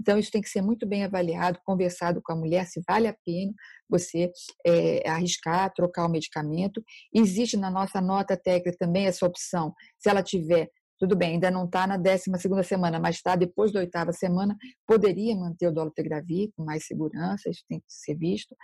Então, 0.00 0.18
isso 0.18 0.30
tem 0.30 0.40
que 0.40 0.48
ser 0.48 0.62
muito 0.62 0.86
bem 0.86 1.04
avaliado, 1.04 1.60
conversado 1.64 2.20
com 2.24 2.32
a 2.32 2.36
mulher 2.36 2.66
se 2.66 2.80
vale 2.88 3.06
a 3.06 3.14
pena 3.24 3.52
você 3.88 4.32
é, 4.66 5.08
arriscar, 5.08 5.72
trocar 5.74 6.06
o 6.06 6.08
medicamento. 6.08 6.82
Existe 7.12 7.56
na 7.56 7.70
nossa 7.70 8.00
nota 8.00 8.36
técnica 8.36 8.76
também 8.78 9.06
essa 9.06 9.26
opção, 9.26 9.74
se 9.98 10.08
ela 10.08 10.22
tiver, 10.22 10.70
tudo 10.98 11.16
bem, 11.16 11.32
ainda 11.32 11.50
não 11.50 11.64
está 11.64 11.86
na 11.86 11.96
12 11.96 12.30
semana, 12.62 13.00
mas 13.00 13.16
está 13.16 13.34
depois 13.34 13.72
da 13.72 13.80
oitava 13.80 14.12
semana, 14.12 14.56
poderia 14.86 15.34
manter 15.34 15.66
o 15.68 15.72
dolutegravir 15.72 16.50
com 16.54 16.62
mais 16.64 16.86
segurança, 16.86 17.48
isso 17.48 17.64
tem 17.68 17.80
que 17.80 17.86
ser 17.88 18.14
visto. 18.16 18.54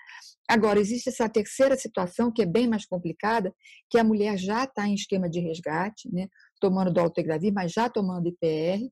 Agora, 0.49 0.79
existe 0.79 1.09
essa 1.09 1.29
terceira 1.29 1.77
situação, 1.77 2.31
que 2.31 2.43
é 2.43 2.47
bem 2.47 2.69
mais 2.69 2.87
complicada, 2.87 3.55
que 3.91 3.99
a 3.99 4.05
mulher 4.05 4.37
já 4.37 4.65
está 4.65 4.87
em 4.87 4.95
esquema 4.95 5.31
de 5.31 5.41
resgate, 5.41 6.13
né, 6.13 6.29
tomando 6.61 6.93
dolutegravir, 6.93 7.53
mas 7.53 7.73
já 7.73 7.89
tomando 7.89 8.29
IPR, 8.29 8.87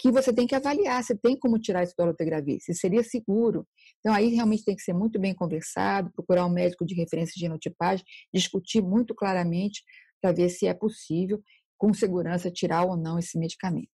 que 0.00 0.10
você 0.10 0.32
tem 0.32 0.46
que 0.46 0.54
avaliar 0.54 1.04
se 1.04 1.14
tem 1.14 1.38
como 1.38 1.58
tirar 1.58 1.82
esse 1.82 1.94
dolutegravir, 1.94 2.58
se 2.60 2.72
seria 2.72 3.04
seguro. 3.04 3.68
Então, 3.98 4.14
aí 4.14 4.28
realmente 4.34 4.64
tem 4.64 4.74
que 4.74 4.82
ser 4.82 4.94
muito 4.94 5.20
bem 5.20 5.34
conversado, 5.34 6.10
procurar 6.12 6.46
um 6.46 6.50
médico 6.50 6.86
de 6.86 6.94
referência 6.94 7.34
de 7.34 7.40
genotipagem, 7.40 8.04
discutir 8.32 8.80
muito 8.80 9.14
claramente 9.14 9.82
para 10.20 10.32
ver 10.32 10.48
se 10.48 10.66
é 10.66 10.72
possível, 10.72 11.42
com 11.76 11.92
segurança, 11.92 12.50
tirar 12.50 12.84
ou 12.84 12.96
não 12.96 13.18
esse 13.18 13.38
medicamento. 13.38 13.90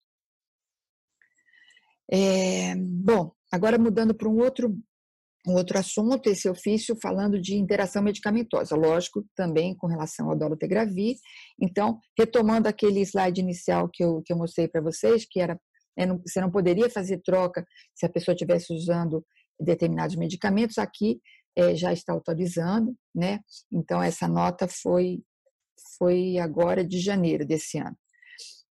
É, 2.11 2.75
bom, 2.77 3.31
agora 3.53 3.79
mudando 3.79 4.15
para 4.15 4.29
um 4.29 4.39
outro, 4.39 4.75
um 5.47 5.53
outro 5.53 5.79
assunto, 5.79 6.29
esse 6.29 6.49
ofício 6.49 6.97
falando 7.01 7.39
de 7.39 7.57
interação 7.57 8.03
medicamentosa, 8.03 8.75
lógico, 8.75 9.25
também 9.37 9.77
com 9.77 9.87
relação 9.87 10.31
ao 10.31 10.37
dolutegravir. 10.37 11.17
Então, 11.61 11.99
retomando 12.19 12.69
aquele 12.69 13.01
slide 13.03 13.41
inicial 13.41 13.89
que 13.93 14.03
eu, 14.03 14.23
que 14.23 14.33
eu 14.33 14.39
mostrei 14.39 14.67
para 14.67 14.81
vocês, 14.81 15.27
que 15.31 15.41
era 15.41 15.61
né, 16.07 16.19
você 16.27 16.41
não 16.41 16.51
poderia 16.51 16.89
fazer 16.91 17.19
troca 17.19 17.65
se 17.95 18.07
a 18.07 18.09
pessoa 18.09 18.35
estivesse 18.35 18.73
usando 18.73 19.25
determinados 19.59 20.17
medicamentos. 20.17 20.79
Aqui 20.79 21.21
é, 21.57 21.75
já 21.75 21.93
está 21.93 22.13
autorizando, 22.13 22.95
né? 23.15 23.41
Então, 23.73 24.03
essa 24.03 24.29
nota 24.29 24.67
foi, 24.69 25.23
foi 25.99 26.39
agora 26.39 26.85
de 26.85 26.99
janeiro 26.99 27.47
desse 27.47 27.79
ano. 27.79 27.97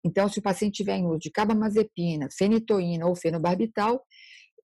Então, 0.03 0.29
se 0.29 0.39
o 0.39 0.41
paciente 0.41 0.75
tiver 0.75 0.95
em 0.95 1.05
uso 1.05 1.19
de 1.19 1.31
carbamazepina, 1.31 2.29
fenitoína 2.31 3.05
ou 3.05 3.15
fenobarbital, 3.15 4.01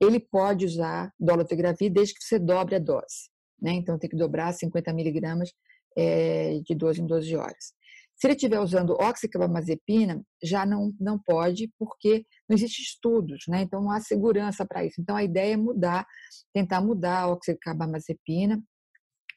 ele 0.02 0.20
pode 0.20 0.66
usar 0.66 1.12
dolutegravir 1.20 1.92
desde 1.92 2.14
que 2.14 2.24
você 2.24 2.40
dobre 2.40 2.76
a 2.76 2.80
dose. 2.80 3.30
né? 3.62 3.74
Então 3.74 3.98
tem 3.98 4.10
que 4.10 4.18
dobrar 4.18 4.54
50 4.54 4.92
miligramas 4.94 5.52
é, 5.98 6.60
de 6.66 6.76
12 6.76 7.02
em 7.02 7.08
12 7.08 7.36
horas. 7.36 7.74
Se 8.16 8.28
ele 8.28 8.36
estiver 8.36 8.60
usando 8.60 8.94
oxicarbamazepina, 8.94 10.24
já 10.42 10.66
não, 10.66 10.94
não 11.00 11.20
pode, 11.20 11.70
porque 11.78 12.26
não 12.48 12.56
existe 12.56 12.82
estudos, 12.82 13.44
né? 13.48 13.62
Então 13.62 13.82
não 13.82 13.92
há 13.92 14.00
segurança 14.00 14.66
para 14.66 14.86
isso. 14.86 15.02
Então 15.02 15.16
a 15.16 15.24
ideia 15.24 15.54
é 15.54 15.58
mudar, 15.58 16.08
tentar 16.54 16.82
mudar 16.82 17.22
a 17.22 17.28
oxicarbamazepina 17.28 18.62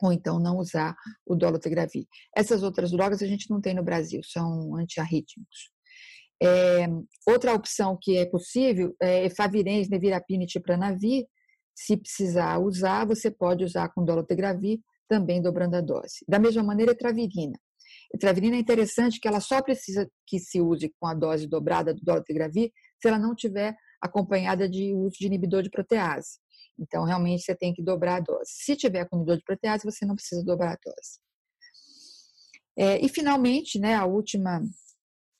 ou 0.00 0.12
então 0.12 0.38
não 0.38 0.58
usar 0.58 0.94
o 1.26 1.34
dolutegravir. 1.34 2.06
Essas 2.36 2.62
outras 2.62 2.92
drogas 2.92 3.20
a 3.20 3.26
gente 3.26 3.50
não 3.50 3.60
tem 3.60 3.74
no 3.74 3.82
Brasil, 3.82 4.20
são 4.22 4.76
antiarrítmicos. 4.76 5.70
É, 6.40 6.86
outra 7.26 7.52
opção 7.52 7.98
que 8.00 8.16
é 8.16 8.24
possível 8.24 8.94
é 9.02 9.26
efavirenz, 9.26 9.88
nevirapina 9.88 10.44
e 10.44 10.46
tipranavir. 10.46 11.26
Se 11.74 11.96
precisar 11.96 12.58
usar, 12.58 13.04
você 13.04 13.30
pode 13.30 13.64
usar 13.64 13.88
com 13.88 14.04
dolutegravir, 14.04 14.78
também 15.08 15.42
dobrando 15.42 15.76
a 15.76 15.80
dose. 15.80 16.24
Da 16.28 16.38
mesma 16.38 16.62
maneira, 16.62 16.92
etravirina. 16.92 17.58
Etravirina 18.12 18.57
é 18.57 18.59
interessante 18.61 19.21
que 19.21 19.29
ela 19.29 19.40
só 19.40 19.62
precisa 19.62 20.11
que 20.27 20.38
se 20.38 20.61
use 20.61 20.92
com 20.99 21.07
a 21.07 21.14
dose 21.14 21.47
dobrada 21.47 21.94
do 21.94 22.01
dolutegravir 22.03 22.73
se 23.01 23.09
ela 23.09 23.18
não 23.18 23.35
tiver 23.35 23.77
acompanhada 24.01 24.68
de 24.68 24.94
uso 24.94 25.16
de 25.18 25.27
inibidor 25.27 25.62
de 25.62 25.71
protease. 25.71 26.38
Então, 26.79 27.05
realmente, 27.05 27.42
você 27.42 27.55
tem 27.55 27.75
que 27.75 27.83
dobrar 27.83 28.16
a 28.16 28.21
dose. 28.21 28.51
Se 28.51 28.77
tiver 28.77 29.07
com 29.09 29.16
inibidor 29.16 29.38
de 29.38 29.44
protease, 29.44 29.85
você 29.85 30.07
não 30.07 30.14
precisa 30.14 30.44
dobrar 30.44 30.73
a 30.73 30.79
dose. 30.85 31.18
É, 32.77 33.05
e, 33.05 33.09
finalmente, 33.09 33.79
né, 33.79 33.94
a 33.94 34.07
última, 34.07 34.62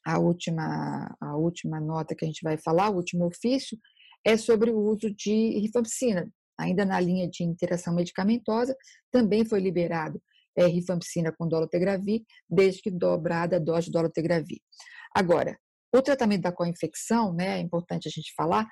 a, 0.05 0.19
última, 0.19 1.17
a 1.21 1.37
última 1.37 1.81
nota 1.81 2.15
que 2.15 2.25
a 2.25 2.29
gente 2.29 2.43
vai 2.43 2.59
falar, 2.59 2.91
o 2.91 2.97
último 2.97 3.27
ofício, 3.27 3.79
é 4.25 4.37
sobre 4.37 4.71
o 4.71 4.79
uso 4.79 5.15
de 5.15 5.59
rifampicina. 5.61 6.29
Ainda 6.59 6.85
na 6.85 6.99
linha 6.99 7.29
de 7.31 7.45
interação 7.45 7.95
medicamentosa, 7.95 8.77
também 9.13 9.45
foi 9.45 9.61
liberado 9.61 10.21
é, 10.59 10.67
rifampicina 10.67 11.33
com 11.33 11.47
dolutegravir, 11.47 12.23
desde 12.51 12.83
que 12.83 12.91
dobrada 12.91 13.57
a 13.57 13.61
dose 13.61 13.87
de 13.87 13.93
dolutegravir. 13.93 14.59
Agora, 15.15 15.57
o 15.95 16.03
tratamento 16.03 16.43
da 16.43 16.53
co-infecção, 16.53 17.33
né, 17.33 17.59
é 17.59 17.61
importante 17.61 18.09
a 18.09 18.11
gente 18.11 18.35
falar, 18.37 18.67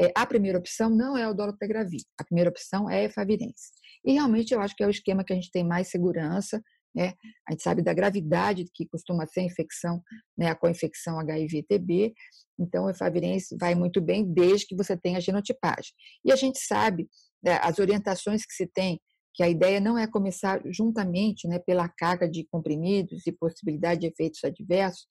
é, 0.00 0.10
a 0.16 0.24
primeira 0.24 0.58
opção 0.58 0.88
não 0.88 1.16
é 1.18 1.28
o 1.28 1.34
dolutegravir, 1.34 2.02
a 2.18 2.24
primeira 2.24 2.48
opção 2.48 2.88
é 2.88 3.00
a 3.00 3.04
efavirense. 3.04 3.72
E 4.04 4.12
realmente 4.12 4.54
eu 4.54 4.60
acho 4.60 4.74
que 4.74 4.82
é 4.82 4.86
o 4.86 4.90
esquema 4.90 5.24
que 5.24 5.32
a 5.32 5.36
gente 5.36 5.50
tem 5.50 5.64
mais 5.64 5.88
segurança, 5.88 6.62
né? 6.94 7.14
A 7.48 7.52
gente 7.52 7.62
sabe 7.62 7.82
da 7.82 7.94
gravidade 7.94 8.66
que 8.74 8.86
costuma 8.86 9.26
ser 9.26 9.40
a 9.40 9.44
infecção, 9.44 10.02
né, 10.36 10.48
a 10.48 10.54
co-infecção 10.54 11.18
HIV-TB, 11.18 12.12
então 12.58 12.84
o 12.84 12.90
efavirense 12.90 13.56
vai 13.58 13.74
muito 13.74 14.00
bem 14.00 14.30
desde 14.30 14.66
que 14.66 14.76
você 14.76 14.96
tenha 14.96 15.20
genotipagem. 15.20 15.92
E 16.24 16.30
a 16.30 16.36
gente 16.36 16.58
sabe 16.58 17.08
né, 17.42 17.58
as 17.62 17.78
orientações 17.78 18.44
que 18.44 18.52
se 18.52 18.66
tem 18.66 19.00
que 19.34 19.42
a 19.42 19.48
ideia 19.48 19.80
não 19.80 19.96
é 19.96 20.06
começar 20.06 20.60
juntamente, 20.66 21.48
né, 21.48 21.58
pela 21.58 21.88
carga 21.88 22.28
de 22.28 22.44
comprimidos 22.44 23.26
e 23.26 23.32
possibilidade 23.32 24.00
de 24.00 24.06
efeitos 24.06 24.44
adversos, 24.44 25.06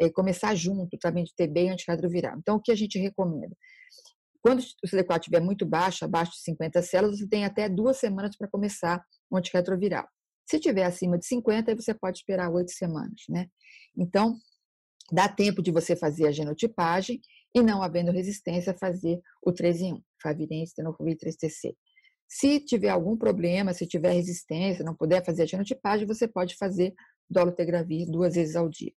é 0.00 0.10
começar 0.10 0.54
junto 0.54 0.96
também 0.98 1.24
de 1.24 1.34
TB 1.34 1.64
e 1.64 1.68
antirretroviral. 1.70 2.36
Então, 2.38 2.56
o 2.56 2.60
que 2.60 2.70
a 2.70 2.76
gente 2.76 2.98
recomenda? 2.98 3.56
Quando 4.40 4.60
o 4.60 4.86
CD4 4.86 5.18
estiver 5.18 5.40
muito 5.40 5.66
baixo, 5.66 6.04
abaixo 6.04 6.32
de 6.32 6.40
50 6.42 6.80
células, 6.82 7.18
você 7.18 7.26
tem 7.26 7.44
até 7.44 7.68
duas 7.68 7.96
semanas 7.96 8.36
para 8.36 8.46
começar 8.48 9.02
o 9.28 9.36
antirretroviral. 9.36 10.06
Se 10.48 10.60
tiver 10.60 10.84
acima 10.84 11.18
de 11.18 11.26
50, 11.26 11.72
aí 11.72 11.74
você 11.74 11.92
pode 11.92 12.18
esperar 12.18 12.50
oito 12.50 12.70
semanas, 12.70 13.22
né? 13.28 13.48
Então, 13.98 14.36
dá 15.10 15.28
tempo 15.28 15.60
de 15.60 15.72
você 15.72 15.96
fazer 15.96 16.28
a 16.28 16.30
genotipagem 16.30 17.20
e, 17.52 17.60
não 17.60 17.82
havendo 17.82 18.12
resistência, 18.12 18.76
fazer 18.78 19.20
o 19.42 19.52
3 19.52 19.80
em 19.80 19.94
1, 19.94 20.02
Favirense, 20.22 20.74
Tenofovir 20.76 21.16
3TC. 21.16 21.74
Se 22.28 22.60
tiver 22.60 22.88
algum 22.88 23.16
problema, 23.16 23.72
se 23.72 23.86
tiver 23.86 24.12
resistência, 24.12 24.84
não 24.84 24.94
puder 24.94 25.24
fazer 25.24 25.42
a 25.42 25.46
genotipagem, 25.46 26.06
você 26.06 26.26
pode 26.26 26.56
fazer 26.56 26.94
dolutegravir 27.28 28.10
duas 28.10 28.34
vezes 28.34 28.56
ao 28.56 28.68
dia. 28.68 28.92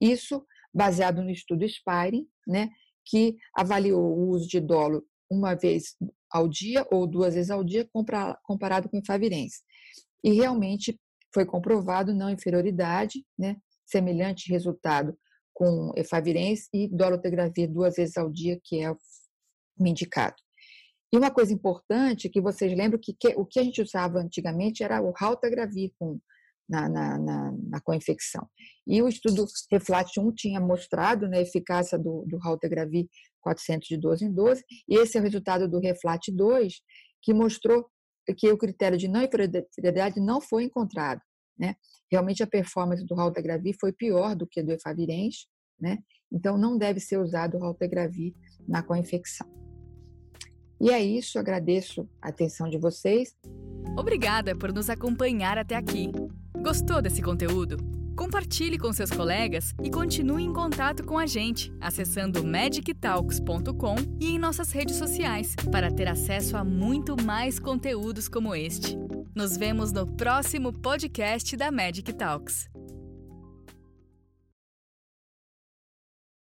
Isso 0.00 0.44
baseado 0.72 1.22
no 1.22 1.30
estudo 1.30 1.66
Spire, 1.66 2.28
né, 2.46 2.68
que 3.04 3.36
avaliou 3.54 4.02
o 4.02 4.28
uso 4.28 4.46
de 4.46 4.60
dolo 4.60 5.04
uma 5.30 5.54
vez 5.54 5.96
ao 6.30 6.48
dia 6.48 6.86
ou 6.90 7.06
duas 7.06 7.34
vezes 7.34 7.50
ao 7.50 7.64
dia 7.64 7.88
comparado 8.42 8.88
com 8.88 8.98
efavirense. 8.98 9.62
E 10.22 10.32
realmente 10.32 10.98
foi 11.32 11.46
comprovado 11.46 12.14
não 12.14 12.30
inferioridade, 12.30 13.24
né, 13.38 13.56
semelhante 13.86 14.50
resultado 14.50 15.16
com 15.54 15.92
efavirense 15.96 16.68
e 16.74 16.88
dolutegravir 16.88 17.70
duas 17.72 17.94
vezes 17.96 18.16
ao 18.16 18.30
dia, 18.30 18.60
que 18.62 18.80
é 18.80 18.90
o 18.90 18.98
indicado. 19.80 20.36
E 21.12 21.16
uma 21.16 21.30
coisa 21.30 21.52
importante 21.52 22.28
que 22.28 22.40
vocês 22.40 22.76
lembram 22.76 23.00
que, 23.00 23.14
que 23.18 23.28
o 23.36 23.44
que 23.44 23.60
a 23.60 23.62
gente 23.62 23.80
usava 23.80 24.18
antigamente 24.18 24.82
era 24.82 25.00
o 25.00 25.12
Raltagravir 25.12 25.92
com, 25.98 26.18
na, 26.68 26.88
na, 26.88 27.18
na, 27.18 27.52
na 27.52 27.80
co-infecção. 27.80 28.46
E 28.86 29.00
o 29.00 29.08
estudo 29.08 29.46
Reflat 29.70 30.18
1 30.18 30.32
tinha 30.34 30.60
mostrado 30.60 31.28
né, 31.28 31.38
a 31.38 31.42
eficácia 31.42 31.98
do, 31.98 32.24
do 32.26 32.38
Raltagravir 32.38 33.06
400 33.40 33.86
de 33.86 33.96
12 33.96 34.24
em 34.24 34.32
12, 34.32 34.64
e 34.88 34.96
esse 34.96 35.16
é 35.16 35.20
o 35.20 35.22
resultado 35.22 35.68
do 35.68 35.78
Reflat 35.78 36.28
2, 36.32 36.74
que 37.22 37.32
mostrou 37.32 37.88
que 38.36 38.50
o 38.50 38.58
critério 38.58 38.98
de 38.98 39.06
não 39.06 39.22
inferioridade 39.22 40.20
não 40.20 40.40
foi 40.40 40.64
encontrado. 40.64 41.20
Né? 41.56 41.76
Realmente 42.10 42.42
a 42.42 42.46
performance 42.46 43.04
do 43.06 43.14
Raltagravir 43.14 43.76
foi 43.80 43.92
pior 43.92 44.34
do 44.34 44.46
que 44.46 44.62
do 44.62 44.72
Efavirenz, 44.72 45.46
né? 45.80 45.98
então 46.32 46.58
não 46.58 46.76
deve 46.76 46.98
ser 46.98 47.18
usado 47.18 47.56
o 47.56 47.60
Raltagravir 47.60 48.34
na 48.66 48.82
co-infecção. 48.82 49.65
E 50.80 50.90
é 50.90 51.02
isso, 51.02 51.38
agradeço 51.38 52.08
a 52.20 52.28
atenção 52.28 52.68
de 52.68 52.78
vocês. 52.78 53.34
Obrigada 53.96 54.54
por 54.54 54.72
nos 54.72 54.90
acompanhar 54.90 55.56
até 55.58 55.74
aqui. 55.74 56.10
Gostou 56.62 57.00
desse 57.00 57.22
conteúdo? 57.22 57.78
Compartilhe 58.16 58.78
com 58.78 58.92
seus 58.92 59.10
colegas 59.10 59.74
e 59.82 59.90
continue 59.90 60.42
em 60.42 60.52
contato 60.52 61.04
com 61.04 61.18
a 61.18 61.26
gente 61.26 61.72
acessando 61.80 62.44
magictalks.com 62.44 63.94
e 64.18 64.30
em 64.30 64.38
nossas 64.38 64.72
redes 64.72 64.96
sociais 64.96 65.54
para 65.70 65.92
ter 65.92 66.08
acesso 66.08 66.56
a 66.56 66.64
muito 66.64 67.14
mais 67.22 67.58
conteúdos 67.58 68.26
como 68.26 68.54
este. 68.54 68.96
Nos 69.34 69.56
vemos 69.56 69.92
no 69.92 70.06
próximo 70.06 70.72
podcast 70.72 71.54
da 71.56 71.70
Magic 71.70 72.10
Talks. 72.14 72.75